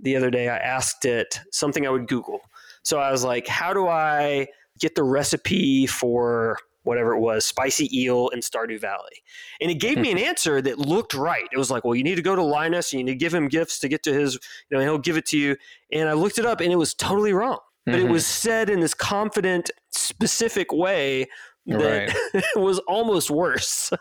[0.01, 2.41] the other day I asked it something I would Google.
[2.83, 4.47] So I was like, how do I
[4.79, 9.23] get the recipe for whatever it was, spicy eel in Stardew Valley.
[9.61, 11.47] And it gave me an answer that looked right.
[11.49, 13.33] It was like, well, you need to go to Linus and you need to give
[13.33, 14.33] him gifts to get to his,
[14.69, 15.55] you know, he'll give it to you.
[15.93, 18.07] And I looked it up and it was totally wrong but mm-hmm.
[18.07, 21.27] it was said in this confident, specific way
[21.65, 22.43] that right.
[22.55, 23.91] was almost worse.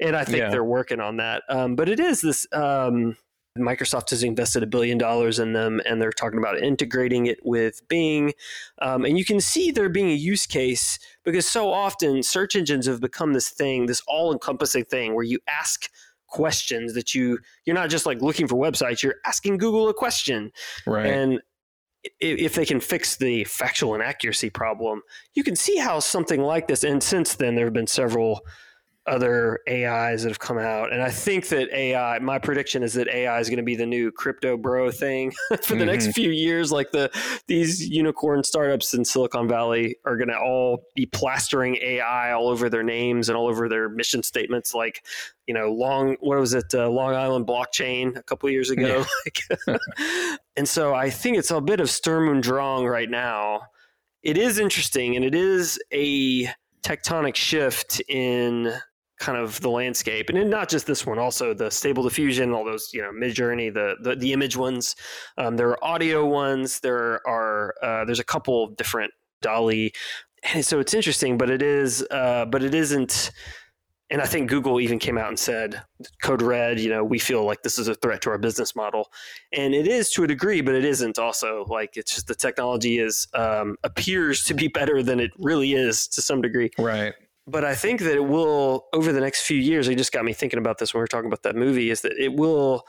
[0.00, 0.50] and I think yeah.
[0.50, 1.42] they're working on that.
[1.48, 2.46] Um, but it is this.
[2.52, 3.16] Um,
[3.58, 7.86] Microsoft has invested a billion dollars in them, and they're talking about integrating it with
[7.88, 8.32] Bing.
[8.80, 12.86] Um, and you can see there being a use case because so often search engines
[12.86, 15.88] have become this thing, this all-encompassing thing, where you ask
[16.28, 20.52] questions that you you're not just like looking for websites you're asking google a question
[20.86, 21.40] right and
[22.20, 25.02] if they can fix the factual inaccuracy problem,
[25.34, 26.84] you can see how something like this.
[26.84, 28.40] And since then, there have been several
[29.10, 30.92] other AIs that have come out.
[30.92, 33.84] And I think that AI, my prediction is that AI is going to be the
[33.84, 35.86] new crypto bro thing for the mm-hmm.
[35.86, 36.70] next few years.
[36.70, 37.10] Like the
[37.48, 42.70] these unicorn startups in Silicon Valley are going to all be plastering AI all over
[42.70, 44.74] their names and all over their mission statements.
[44.74, 45.04] Like,
[45.46, 49.04] you know, long, what was it, uh, Long Island blockchain a couple years ago.
[49.66, 49.76] Yeah.
[50.56, 53.62] and so I think it's a bit of Sturm und Drang right now.
[54.22, 56.46] It is interesting and it is a
[56.82, 58.72] tectonic shift in
[59.20, 62.90] kind of the landscape and not just this one also the stable diffusion all those
[62.92, 64.96] you know midjourney the the, the image ones
[65.36, 69.92] um, there are audio ones there are uh, there's a couple different DALL-E
[70.54, 73.30] and so it's interesting but it is uh, but it isn't
[74.12, 75.82] and I think Google even came out and said,
[76.20, 79.08] "Code Red, you know, we feel like this is a threat to our business model,"
[79.52, 81.16] and it is to a degree, but it isn't.
[81.16, 85.74] Also, like it's just the technology is um, appears to be better than it really
[85.74, 86.70] is to some degree.
[86.76, 87.14] Right
[87.50, 89.88] but I think that it will over the next few years.
[89.88, 91.90] It just got me thinking about this when we are talking about that movie.
[91.90, 92.86] Is that it will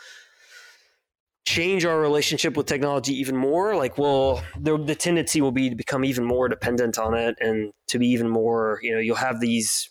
[1.46, 3.76] change our relationship with technology even more?
[3.76, 7.72] Like, well, the, the tendency will be to become even more dependent on it, and
[7.88, 8.80] to be even more.
[8.82, 9.90] You know, you'll have these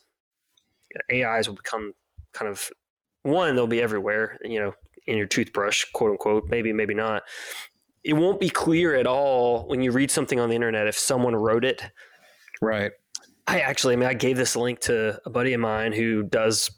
[1.13, 1.93] AIs will become
[2.33, 2.71] kind of
[3.23, 3.57] one.
[3.57, 4.39] They'll be everywhere.
[4.45, 4.75] You know,
[5.07, 6.45] in your toothbrush, quote unquote.
[6.49, 7.23] Maybe, maybe not.
[8.03, 11.37] It won't be clear at all when you read something on the internet if someone
[11.37, 11.83] wrote it.
[12.63, 12.93] Right
[13.51, 16.71] I actually, I mean, I gave this link to a buddy of mine who does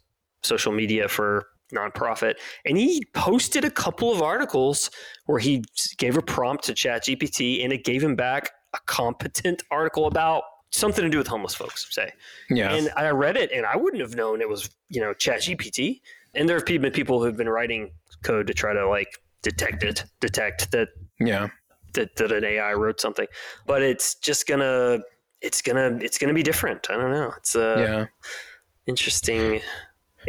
[0.43, 4.91] social media for nonprofit, and he posted a couple of articles
[5.27, 5.63] where he
[5.99, 11.05] gave a prompt to ChatGPT, and it gave him back a competent article about something
[11.05, 11.87] to do with homeless folks.
[11.91, 12.11] Say,
[12.49, 12.73] yeah.
[12.73, 16.01] And I read it, and I wouldn't have known it was you know ChatGPT.
[16.35, 17.91] And there have been people who've been writing
[18.25, 20.89] code to try to like detect it, detect that.
[21.21, 21.49] Yeah.
[21.95, 23.27] That, that an AI wrote something,
[23.67, 25.01] but it's just gonna
[25.43, 26.87] it's gonna it's gonna be different.
[26.91, 27.33] I don't know.
[27.37, 28.07] It's a yeah.
[28.87, 29.61] interesting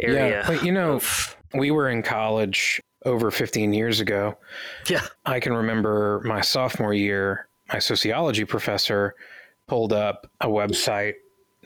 [0.00, 0.40] area.
[0.40, 1.36] Yeah, but you know, of...
[1.54, 4.36] we were in college over 15 years ago.
[4.88, 7.48] Yeah, I can remember my sophomore year.
[7.72, 9.14] My sociology professor
[9.66, 11.14] pulled up a website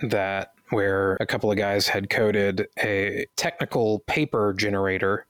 [0.03, 5.27] that where a couple of guys had coded a technical paper generator.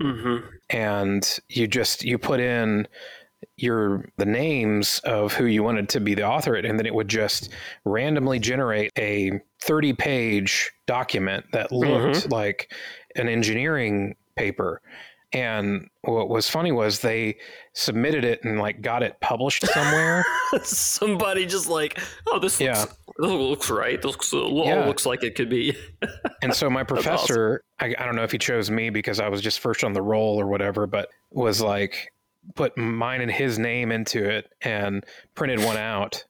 [0.00, 0.46] Mm-hmm.
[0.70, 2.86] And you just you put in
[3.56, 6.94] your the names of who you wanted to be the author it and then it
[6.94, 7.50] would just
[7.84, 12.32] randomly generate a 30 page document that looked mm-hmm.
[12.32, 12.72] like
[13.16, 14.80] an engineering paper
[15.32, 17.36] and what was funny was they
[17.74, 20.24] submitted it and like got it published somewhere
[20.62, 22.80] somebody just like oh this yeah.
[22.80, 24.86] looks, this looks right this looks, yeah.
[24.86, 25.76] looks like it could be
[26.42, 27.94] and so my professor awesome.
[27.98, 30.02] I, I don't know if he chose me because i was just first on the
[30.02, 32.10] roll or whatever but was like
[32.54, 36.24] put mine and his name into it and printed one out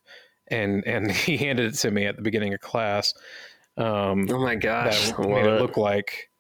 [0.49, 3.15] and and he handed it to me at the beginning of class.
[3.77, 5.11] Um, oh my gosh.
[5.13, 5.61] that made it.
[5.61, 6.31] look like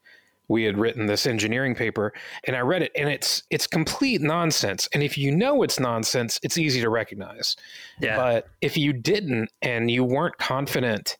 [0.48, 2.10] we had written this engineering paper
[2.44, 4.88] and i read it and it's it's complete nonsense.
[4.92, 7.56] And if you know it's nonsense it's easy to recognize.
[8.00, 8.16] Yeah.
[8.16, 11.16] but if you didn't and you weren't confident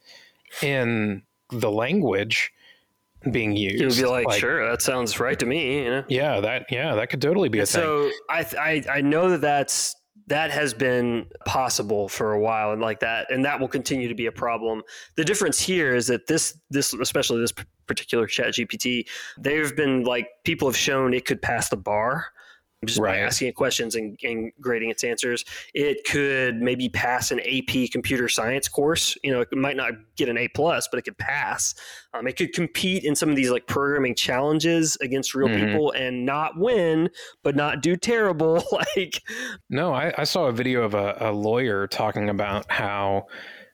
[0.62, 2.52] in the language
[3.30, 3.80] being used.
[3.80, 5.84] You'd be like, like, sure, that sounds right to me.
[5.84, 6.04] You know?
[6.08, 8.12] Yeah, that yeah, that could totally be a so thing.
[8.12, 9.94] So I, I I know that that's
[10.28, 14.14] that has been possible for a while and like that and that will continue to
[14.14, 14.82] be a problem
[15.16, 17.52] the difference here is that this this especially this
[17.86, 22.26] particular chat gpt they've been like people have shown it could pass the bar
[22.84, 23.12] just right.
[23.12, 25.44] by asking it questions and, and, grading its answers.
[25.74, 29.16] It could maybe pass an AP computer science course.
[29.24, 31.74] You know, it might not get an A plus, but it could pass.
[32.14, 35.66] Um, it could compete in some of these like programming challenges against real mm-hmm.
[35.66, 37.10] people and not win,
[37.42, 38.62] but not do terrible.
[38.96, 39.22] like,
[39.68, 43.26] no, I, I, saw a video of a, a lawyer talking about how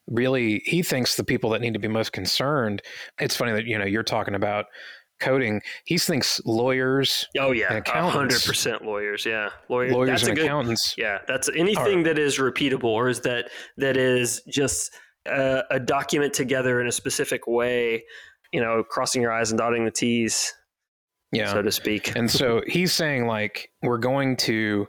[0.06, 2.82] really he thinks the people that need to be most concerned.
[3.20, 4.66] It's funny that you know you're talking about
[5.20, 5.62] coding.
[5.84, 7.26] He thinks lawyers.
[7.38, 9.24] Oh yeah, hundred percent lawyers.
[9.24, 9.92] Yeah, lawyers.
[9.92, 10.94] Lawyers and good, accountants.
[10.96, 14.92] Yeah, that's anything are, that is repeatable or is that that is just
[15.26, 18.04] a, a document together in a specific way.
[18.52, 20.52] You know, crossing your I's and dotting the T's.
[21.32, 22.14] Yeah, so to speak.
[22.16, 24.86] And so he's saying like we're going to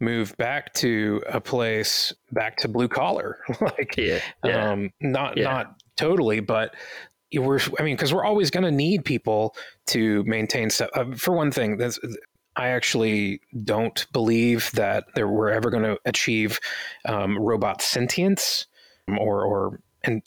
[0.00, 4.72] move back to a place back to blue collar like yeah, yeah.
[4.72, 5.44] um not yeah.
[5.44, 6.74] not totally but
[7.38, 9.54] we're i mean because we're always going to need people
[9.86, 11.98] to maintain stuff uh, for one thing that's
[12.56, 16.60] I actually don't believe that there, we're ever going to achieve
[17.04, 18.66] um, robot sentience
[19.18, 19.80] or, or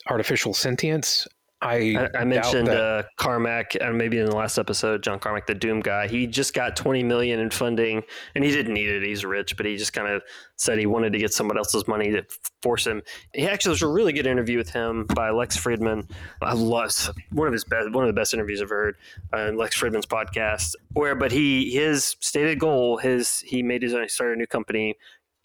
[0.08, 1.26] artificial sentience.
[1.60, 5.46] I, I, I mentioned uh, Carmack, and uh, maybe in the last episode, John Carmack,
[5.46, 6.06] the Doom guy.
[6.06, 8.04] He just got 20 million in funding,
[8.36, 9.02] and he didn't need it.
[9.02, 10.22] He's rich, but he just kind of
[10.56, 12.24] said he wanted to get someone else's money to
[12.62, 13.02] force him.
[13.34, 16.08] He actually was a really good interview with him by Lex Fridman.
[16.40, 18.96] I love one of his best, one of the best interviews I've heard
[19.32, 20.74] on Lex Fridman's podcast.
[20.92, 24.46] Where, but he his stated goal, his he made his own, he started a new
[24.46, 24.96] company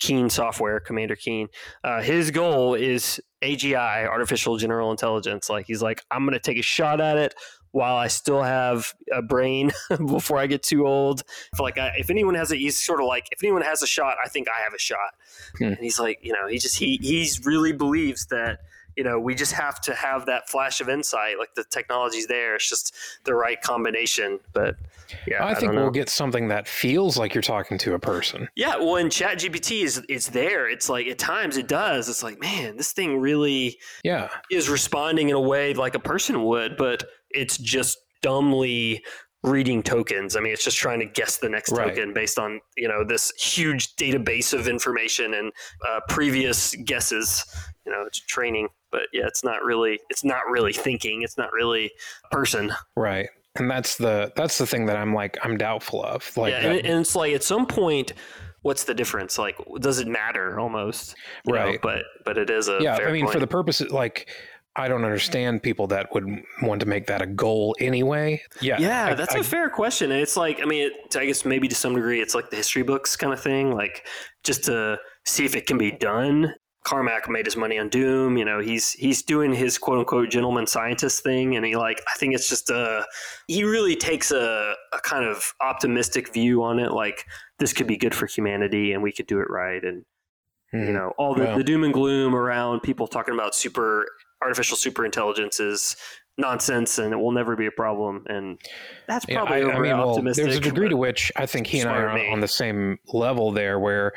[0.04, 1.48] Keen Software, Commander Keen.
[1.84, 5.50] Uh, his goal is AGI, artificial general intelligence.
[5.50, 7.36] Like he's like, I'm going to take a shot at it
[7.72, 9.72] while I still have a brain
[10.08, 11.24] before I get too old.
[11.60, 14.16] Like I, if anyone has a, he's sort of like, if anyone has a shot,
[14.24, 15.16] I think I have a shot.
[15.58, 15.66] Hmm.
[15.66, 18.60] And he's like, you know, he just he he's really believes that
[18.96, 21.38] you know, we just have to have that flash of insight.
[21.40, 24.40] Like the technology's there, it's just the right combination.
[24.54, 24.76] But
[25.28, 28.48] yeah, I, I think we'll get something that feels like you're talking to a person.
[28.56, 30.70] Yeah, well, in Chat GPT is it's there.
[30.70, 32.10] It's like at times it does.
[32.10, 36.44] It's like, man, this thing really yeah is responding in a way like a person
[36.44, 39.04] would, but it's just dumbly
[39.44, 40.36] reading tokens.
[40.36, 41.90] I mean, it's just trying to guess the next right.
[41.90, 45.52] token based on you know this huge database of information and
[45.88, 47.46] uh, previous guesses.
[47.86, 51.24] You know, it's training but yeah, it's not really it's not really thinking.
[51.24, 51.92] It's not really
[52.24, 52.72] a person.
[52.96, 53.28] Right.
[53.56, 56.38] And that's the that's the thing that I'm like I'm doubtful of.
[56.38, 58.14] Like, yeah, and, and it's like at some point
[58.62, 59.38] what's the difference?
[59.38, 61.16] Like, does it matter almost?
[61.46, 61.74] right.
[61.74, 61.80] Know?
[61.82, 62.96] But but it is a yeah.
[62.96, 63.34] I mean, point.
[63.34, 64.30] for the purpose, like
[64.76, 66.26] I don't understand people that would
[66.64, 68.42] want to make that a goal anyway.
[68.60, 70.12] Yeah, yeah, I, that's I, a fair question.
[70.12, 72.56] And it's like, I mean, it, I guess maybe to some degree, it's like the
[72.56, 74.08] history books kind of thing, like
[74.44, 76.56] just to see if it can be done.
[76.84, 78.38] Carmack made his money on Doom.
[78.38, 82.18] You know, he's he's doing his quote unquote gentleman scientist thing, and he like I
[82.18, 83.06] think it's just a
[83.48, 86.92] he really takes a, a kind of optimistic view on it.
[86.92, 87.26] Like
[87.60, 89.84] this could be good for humanity, and we could do it right.
[89.84, 90.04] And
[90.74, 90.88] mm-hmm.
[90.88, 94.06] you know, all the, the doom and gloom around people talking about super
[94.42, 95.96] artificial super intelligence is
[96.38, 98.24] nonsense and it will never be a problem.
[98.28, 98.60] And
[99.08, 100.46] that's probably yeah, I, I mean, well, optimistic.
[100.46, 103.52] There's a degree to which I think he and I are on the same level
[103.52, 104.14] there, where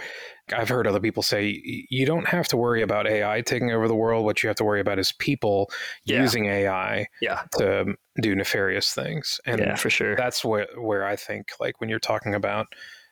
[0.54, 3.94] I've heard other people say you don't have to worry about AI taking over the
[3.94, 4.24] world.
[4.24, 5.70] What you have to worry about is people
[6.04, 6.22] yeah.
[6.22, 7.42] using AI yeah.
[7.58, 9.40] to do nefarious things.
[9.44, 10.16] And yeah, for sure.
[10.16, 12.68] That's where where I think like when you're talking about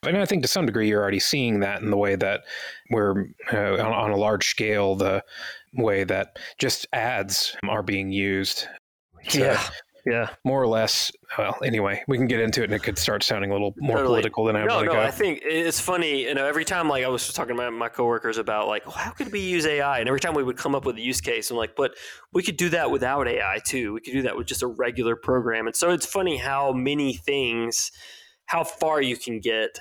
[0.07, 2.43] and I think to some degree you're already seeing that in the way that
[2.90, 5.25] we're uh, on, on, a large scale, the
[5.73, 8.67] way that just ads are being used.
[9.31, 9.69] To, yeah
[10.07, 11.11] yeah, more or less.
[11.39, 13.97] Well, anyway, we can get into it, and it could start sounding a little more
[13.97, 14.17] totally.
[14.17, 14.93] political than I no, no.
[14.93, 15.01] Go.
[15.01, 16.25] I think it's funny.
[16.25, 19.13] You know, every time like I was talking to my coworkers about like, well, how
[19.13, 20.01] could we use AI?
[20.01, 21.93] And every time we would come up with a use case, I'm like, but
[22.33, 23.95] we could do that without AI too.
[23.95, 25.67] We could do that with just a regular program.
[25.67, 27.91] And so it's funny how many things,
[28.47, 29.79] how far you can get,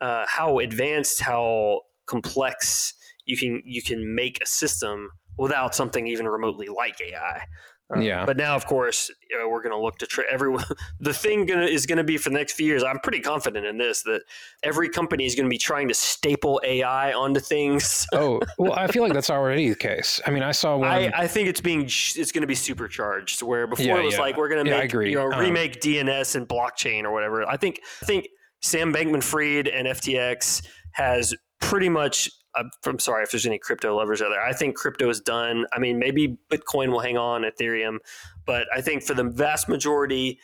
[0.00, 2.94] uh, how advanced, how complex
[3.26, 7.46] you can you can make a system without something even remotely like AI.
[7.94, 8.24] Uh, yeah.
[8.24, 10.64] But now, of course, you know, we're going to look to tra- everyone.
[11.00, 12.84] The thing gonna, is going to be for the next few years.
[12.84, 14.22] I'm pretty confident in this that
[14.62, 18.06] every company is going to be trying to staple AI onto things.
[18.12, 20.20] oh well, I feel like that's already the case.
[20.26, 20.88] I mean, I saw one.
[20.88, 23.42] I, I think it's being it's going to be supercharged.
[23.42, 24.20] Where before yeah, it was yeah.
[24.20, 27.48] like we're going to yeah, make you know um, remake DNS and blockchain or whatever.
[27.48, 28.28] I think I think
[28.60, 34.28] Sam Bankman-Fried and FTX has pretty much I'm sorry if there's any crypto lovers out
[34.30, 34.42] there.
[34.42, 35.66] I think crypto is done.
[35.72, 37.98] I mean, maybe Bitcoin will hang on, Ethereum,
[38.46, 40.38] but I think for the vast majority,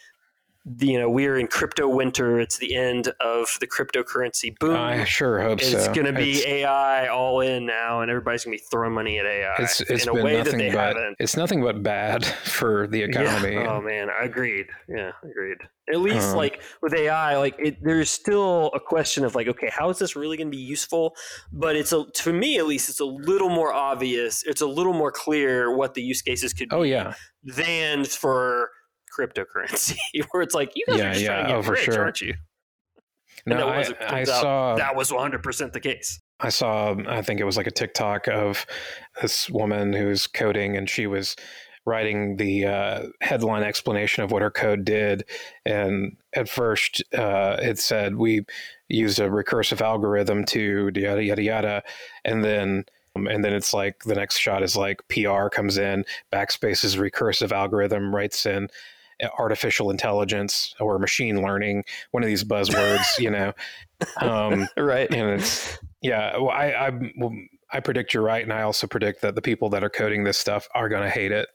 [0.80, 2.38] you know we're in crypto winter.
[2.40, 4.76] It's the end of the cryptocurrency boom.
[4.76, 5.78] I sure hope it's so.
[5.78, 8.92] It's going to be It's- AI all in now, and everybody's going to be throwing
[8.92, 11.16] money at AI It's it's in a way that nothing they but haven't.
[11.20, 13.54] it's nothing but bad for the economy.
[13.54, 13.70] Yeah.
[13.76, 14.66] Oh man, I agreed.
[14.88, 15.58] Yeah, agreed.
[15.92, 19.70] At least Um, like with AI, like it, there's still a question of like, okay,
[19.72, 21.14] how is this really going to be useful?
[21.52, 24.42] But it's a to me at least, it's a little more obvious.
[24.44, 28.70] It's a little more clear what the use cases could be Oh yeah, than for
[29.18, 29.96] cryptocurrency,
[30.30, 32.00] where it's like you guys Yeah, are just trying to get oh, rich, sure.
[32.02, 32.34] aren't you?
[33.46, 36.20] And no, that I, was, I out saw that was 100 percent the case.
[36.40, 38.66] I saw I think it was like a TikTok of
[39.20, 41.34] this woman who's coding and she was
[41.88, 45.24] writing the uh, headline explanation of what her code did.
[45.64, 48.44] And at first uh, it said we
[48.88, 51.82] used a recursive algorithm to yada yada yada.
[52.24, 52.84] And then
[53.16, 57.52] um, and then it's like the next shot is like PR comes in backspace's recursive
[57.52, 58.68] algorithm writes in
[59.38, 63.52] artificial intelligence or machine learning one of these buzzwords you know?
[64.20, 65.12] Um, Right.
[65.12, 66.90] and it's yeah well, i I,
[67.72, 70.38] I predict you're right and i also predict that the people that are coding this
[70.38, 71.48] stuff are going to hate it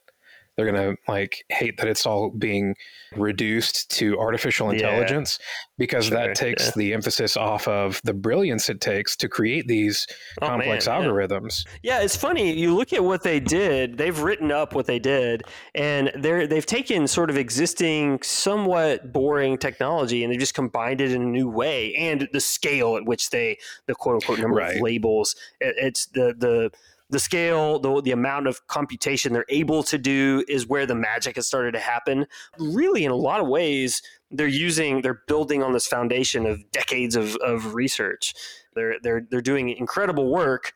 [0.56, 2.74] they're going to like hate that it's all being
[3.16, 4.74] reduced to artificial Yeah.
[4.88, 5.38] intelligence
[5.78, 6.72] because Sure, that takes yeah.
[6.76, 10.06] the emphasis off of the brilliance it takes to create these
[10.42, 11.08] Oh, complex man, yeah.
[11.08, 12.52] algorithms Yeah, it's funny.
[12.52, 13.98] You look at what they did.
[13.98, 15.42] They've written up what they did,
[15.74, 21.12] and they're they've taken sort of existing, somewhat boring technology, and they've just combined it
[21.12, 21.94] in a new way.
[21.94, 24.76] And the scale at which they, the quote unquote number Right.
[24.76, 26.70] of labels, it, it's the the
[27.10, 31.36] the scale, the the amount of computation they're able to do is where the magic
[31.36, 32.26] has started to happen.
[32.58, 37.14] Really, in a lot of ways, they're using, they're building on this foundation of decades
[37.14, 38.34] of, of research.
[38.74, 40.72] They're they're they're doing incredible work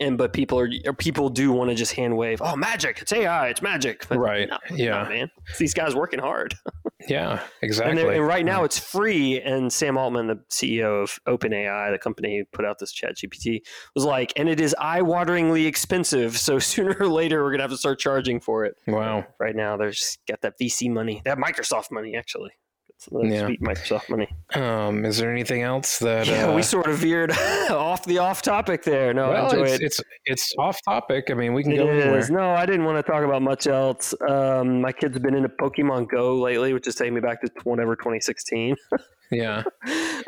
[0.00, 3.12] and but people are or people do want to just hand wave oh magic it's
[3.12, 4.06] ai it's magic.
[4.08, 5.02] But Right, no, yeah.
[5.04, 5.30] no, man.
[5.48, 6.54] It's these guys working hard.
[7.08, 11.92] Yeah exactly they're- and right now it's free and sam altman the ceo of openai
[11.92, 13.60] the company who put out this chat gpt
[13.94, 17.76] was like and it is eye-wateringly expensive so sooner or later we're gonna have to
[17.76, 18.74] start charging for it.
[18.88, 19.26] Wow.
[19.38, 22.50] Right now they're just got that vc money that microsoft money actually
[22.98, 23.46] some of that Yeah.
[23.46, 27.30] sweet microsoft money um, is there anything else that yeah uh, we sort of veered
[27.70, 31.30] off the off topic there no i well, enjoy it's, it it's it's off topic
[31.30, 32.30] i mean we can It go anywhere is.
[32.30, 34.14] No, I didn't want to talk about much else.
[34.28, 37.48] Um, my kids have been into Pokemon Go lately, which is taking me back to
[37.64, 38.74] whenever 2016.
[39.30, 39.64] yeah Um,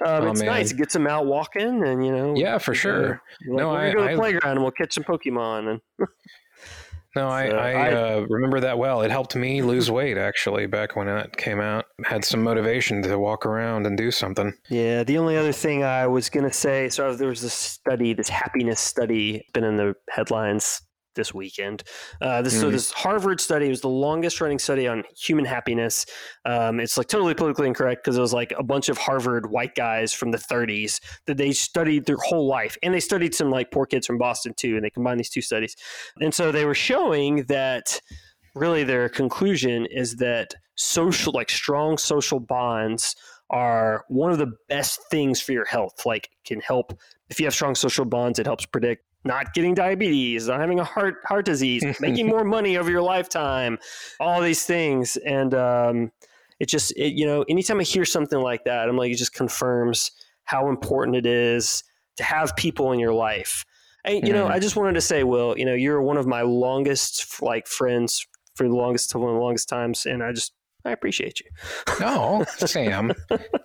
[0.01, 0.47] Oh, it's man.
[0.47, 0.71] nice.
[0.73, 2.35] It gets them out walking, and you know.
[2.37, 4.71] yeah for sure Like, No, we're I- gonna go to the I- playground and we'll
[4.73, 5.69] catch some Pokemon.
[5.71, 5.81] And
[7.17, 9.03] No, I, So I, I- uh, remember that well.
[9.03, 11.87] It helped me lose weight actually back when it came out.
[12.05, 14.53] Had some motivation to walk around and do something.
[14.71, 18.29] yeah, the only other thing I was gonna say, so there was this study, this
[18.29, 20.83] happiness study, been in the headlines
[21.19, 21.83] this weekend.
[22.23, 22.73] Uh, this so Mhm.
[22.73, 26.07] this Harvard study was the longest running study on human happiness.
[26.47, 29.75] Um, it's like totally politically incorrect because it was like a bunch of Harvard white
[29.75, 33.71] guys from the 30s that they studied their whole life, and they studied some like
[33.71, 35.77] poor kids from Boston too, and they combined these two studies,
[36.23, 38.01] and so they were showing that
[38.55, 43.15] really their conclusion is that social, like strong social bonds,
[43.51, 46.05] are one of the best things for your health.
[46.05, 46.93] Like can help
[47.31, 50.85] if you have strong social bonds, it helps predict not getting diabetes, not having a
[50.85, 53.79] heart heart disease, making more money over your lifetime,
[54.19, 55.17] all these things.
[55.19, 56.11] And um,
[56.59, 59.35] it just it, you know, anytime I hear something like that, I'm like, it just
[59.35, 60.11] confirms
[60.45, 61.85] how important it is
[62.17, 63.65] to have people in your life.
[64.05, 64.53] And you know, Mhm.
[64.53, 68.27] I just wanted to say, Will, you know, you're one of my longest like friends
[68.57, 70.53] for the longest one of the longest times, and I just
[70.89, 71.47] I appreciate you.
[72.01, 73.13] Oh, Sam,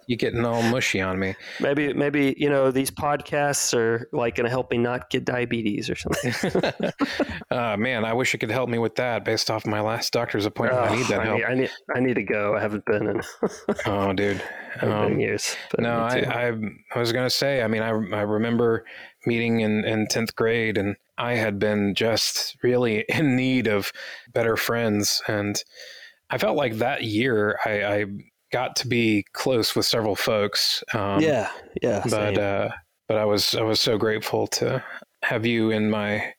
[0.08, 1.36] you getting all mushy on me?
[1.60, 5.90] Maybe maybe you know these podcasts are like going to help me not get diabetes
[5.90, 6.72] or something.
[7.52, 9.24] uh, man, I wish it could help me with that.
[9.24, 11.38] Based off my last doctor's appointment, I need that I help.
[11.38, 12.56] need, I need I need to go.
[12.58, 13.22] I haven't been in,
[13.86, 14.42] Oh, dude.
[14.82, 15.56] Um, years.
[15.78, 15.92] no.
[16.00, 16.52] I, I
[16.96, 17.62] I was gonna say.
[17.62, 18.86] I mean, I I remember
[19.28, 23.92] meeting in in tenth grade, and I had been just really in need of
[24.34, 25.64] better friends, and
[26.34, 28.06] I felt like that year I, I
[28.52, 30.84] got to be close with several folks.
[30.94, 31.50] Um, yeah,
[31.82, 32.04] yeah.
[32.10, 32.70] but uh,
[33.08, 34.84] but I was I was so grateful to
[35.24, 36.34] have you in my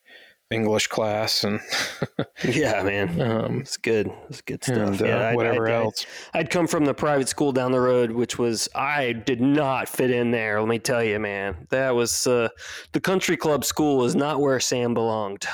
[0.50, 1.58] English class and
[2.44, 3.20] yeah, man.
[3.20, 4.12] um, It's good.
[4.28, 4.76] It's good stuff.
[4.76, 6.06] and uh, yeah, I'd- whatever I'd, I'd- else.
[6.34, 10.10] I'd come from the private school down the road, which was I did not fit
[10.10, 10.60] in there.
[10.60, 11.66] Let me tell you, man.
[11.70, 12.48] That was uh,
[12.92, 15.46] the country club school is not where Sam belonged.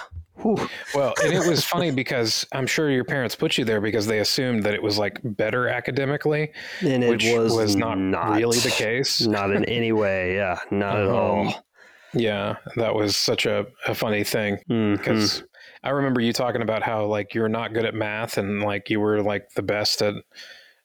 [0.42, 0.68] Whew.
[0.94, 4.18] Well, and it was funny because I'm sure your parents put you there because they
[4.20, 7.96] assumed that it was like better academically, And which it was, was, not,
[8.36, 9.20] really the case.
[9.26, 10.34] Not in any way.
[10.36, 11.66] Yeah, not at Um, all.
[12.12, 15.44] Yeah, that was such a, a funny thing because
[15.84, 18.90] I remember you talking about how like you were not good at math and like
[18.90, 20.14] you were like the best at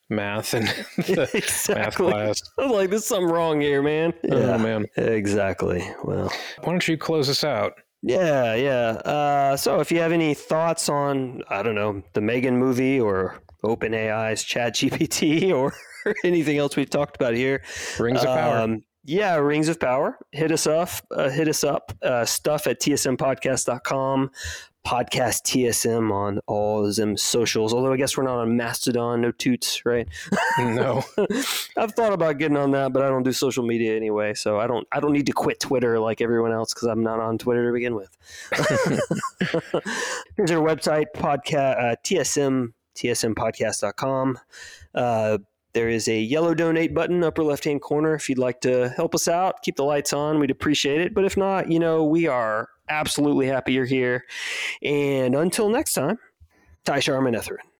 [0.07, 0.67] math and
[1.33, 1.75] exactly.
[1.75, 2.41] math class.
[2.59, 4.13] I was like, there's something wrong here, man.
[4.31, 5.83] Oh man, exactly.
[6.03, 6.31] Well,
[6.61, 7.73] why don't you close us out?
[8.07, 8.89] Yeah, yeah.
[9.03, 13.39] Uh, so if you have any thoughts on, I don't know, the Megan movie or
[13.63, 15.73] OpenAI's Chat GPT or
[16.23, 17.63] anything else we've talked about here,
[17.99, 18.57] Rings of power.
[18.59, 20.17] um, yeah, Rings of Power.
[20.31, 20.89] Hit us up.
[21.11, 21.91] Uh, hit us up.
[22.01, 24.31] Uh, stuff at tsmpodcast.com.
[24.85, 27.73] Podcast TSM on all of them socials.
[27.73, 29.21] Although I guess we're not on Mastodon.
[29.21, 30.07] No toots, right?
[30.59, 31.03] no,
[31.77, 34.35] I've thought about getting on that, but I don't do social media anyway.
[34.35, 34.87] So I don't.
[34.91, 37.73] I don't need to quit Twitter like everyone else because I'm not on Twitter to
[37.73, 38.15] begin with.
[40.37, 44.39] Here's our website, podcast uh, TSM tsmpodcast.com.
[44.93, 45.37] Uh,
[45.73, 49.13] there is a yellow donate button upper left hand corner if you'd like to help
[49.13, 50.39] us out, keep the lights on.
[50.39, 51.13] We'd appreciate it.
[51.13, 54.23] But if not, you know, we are absolutely happy you're here.
[54.83, 56.17] And until next time,
[56.85, 57.65] Tai'shar Manetheren.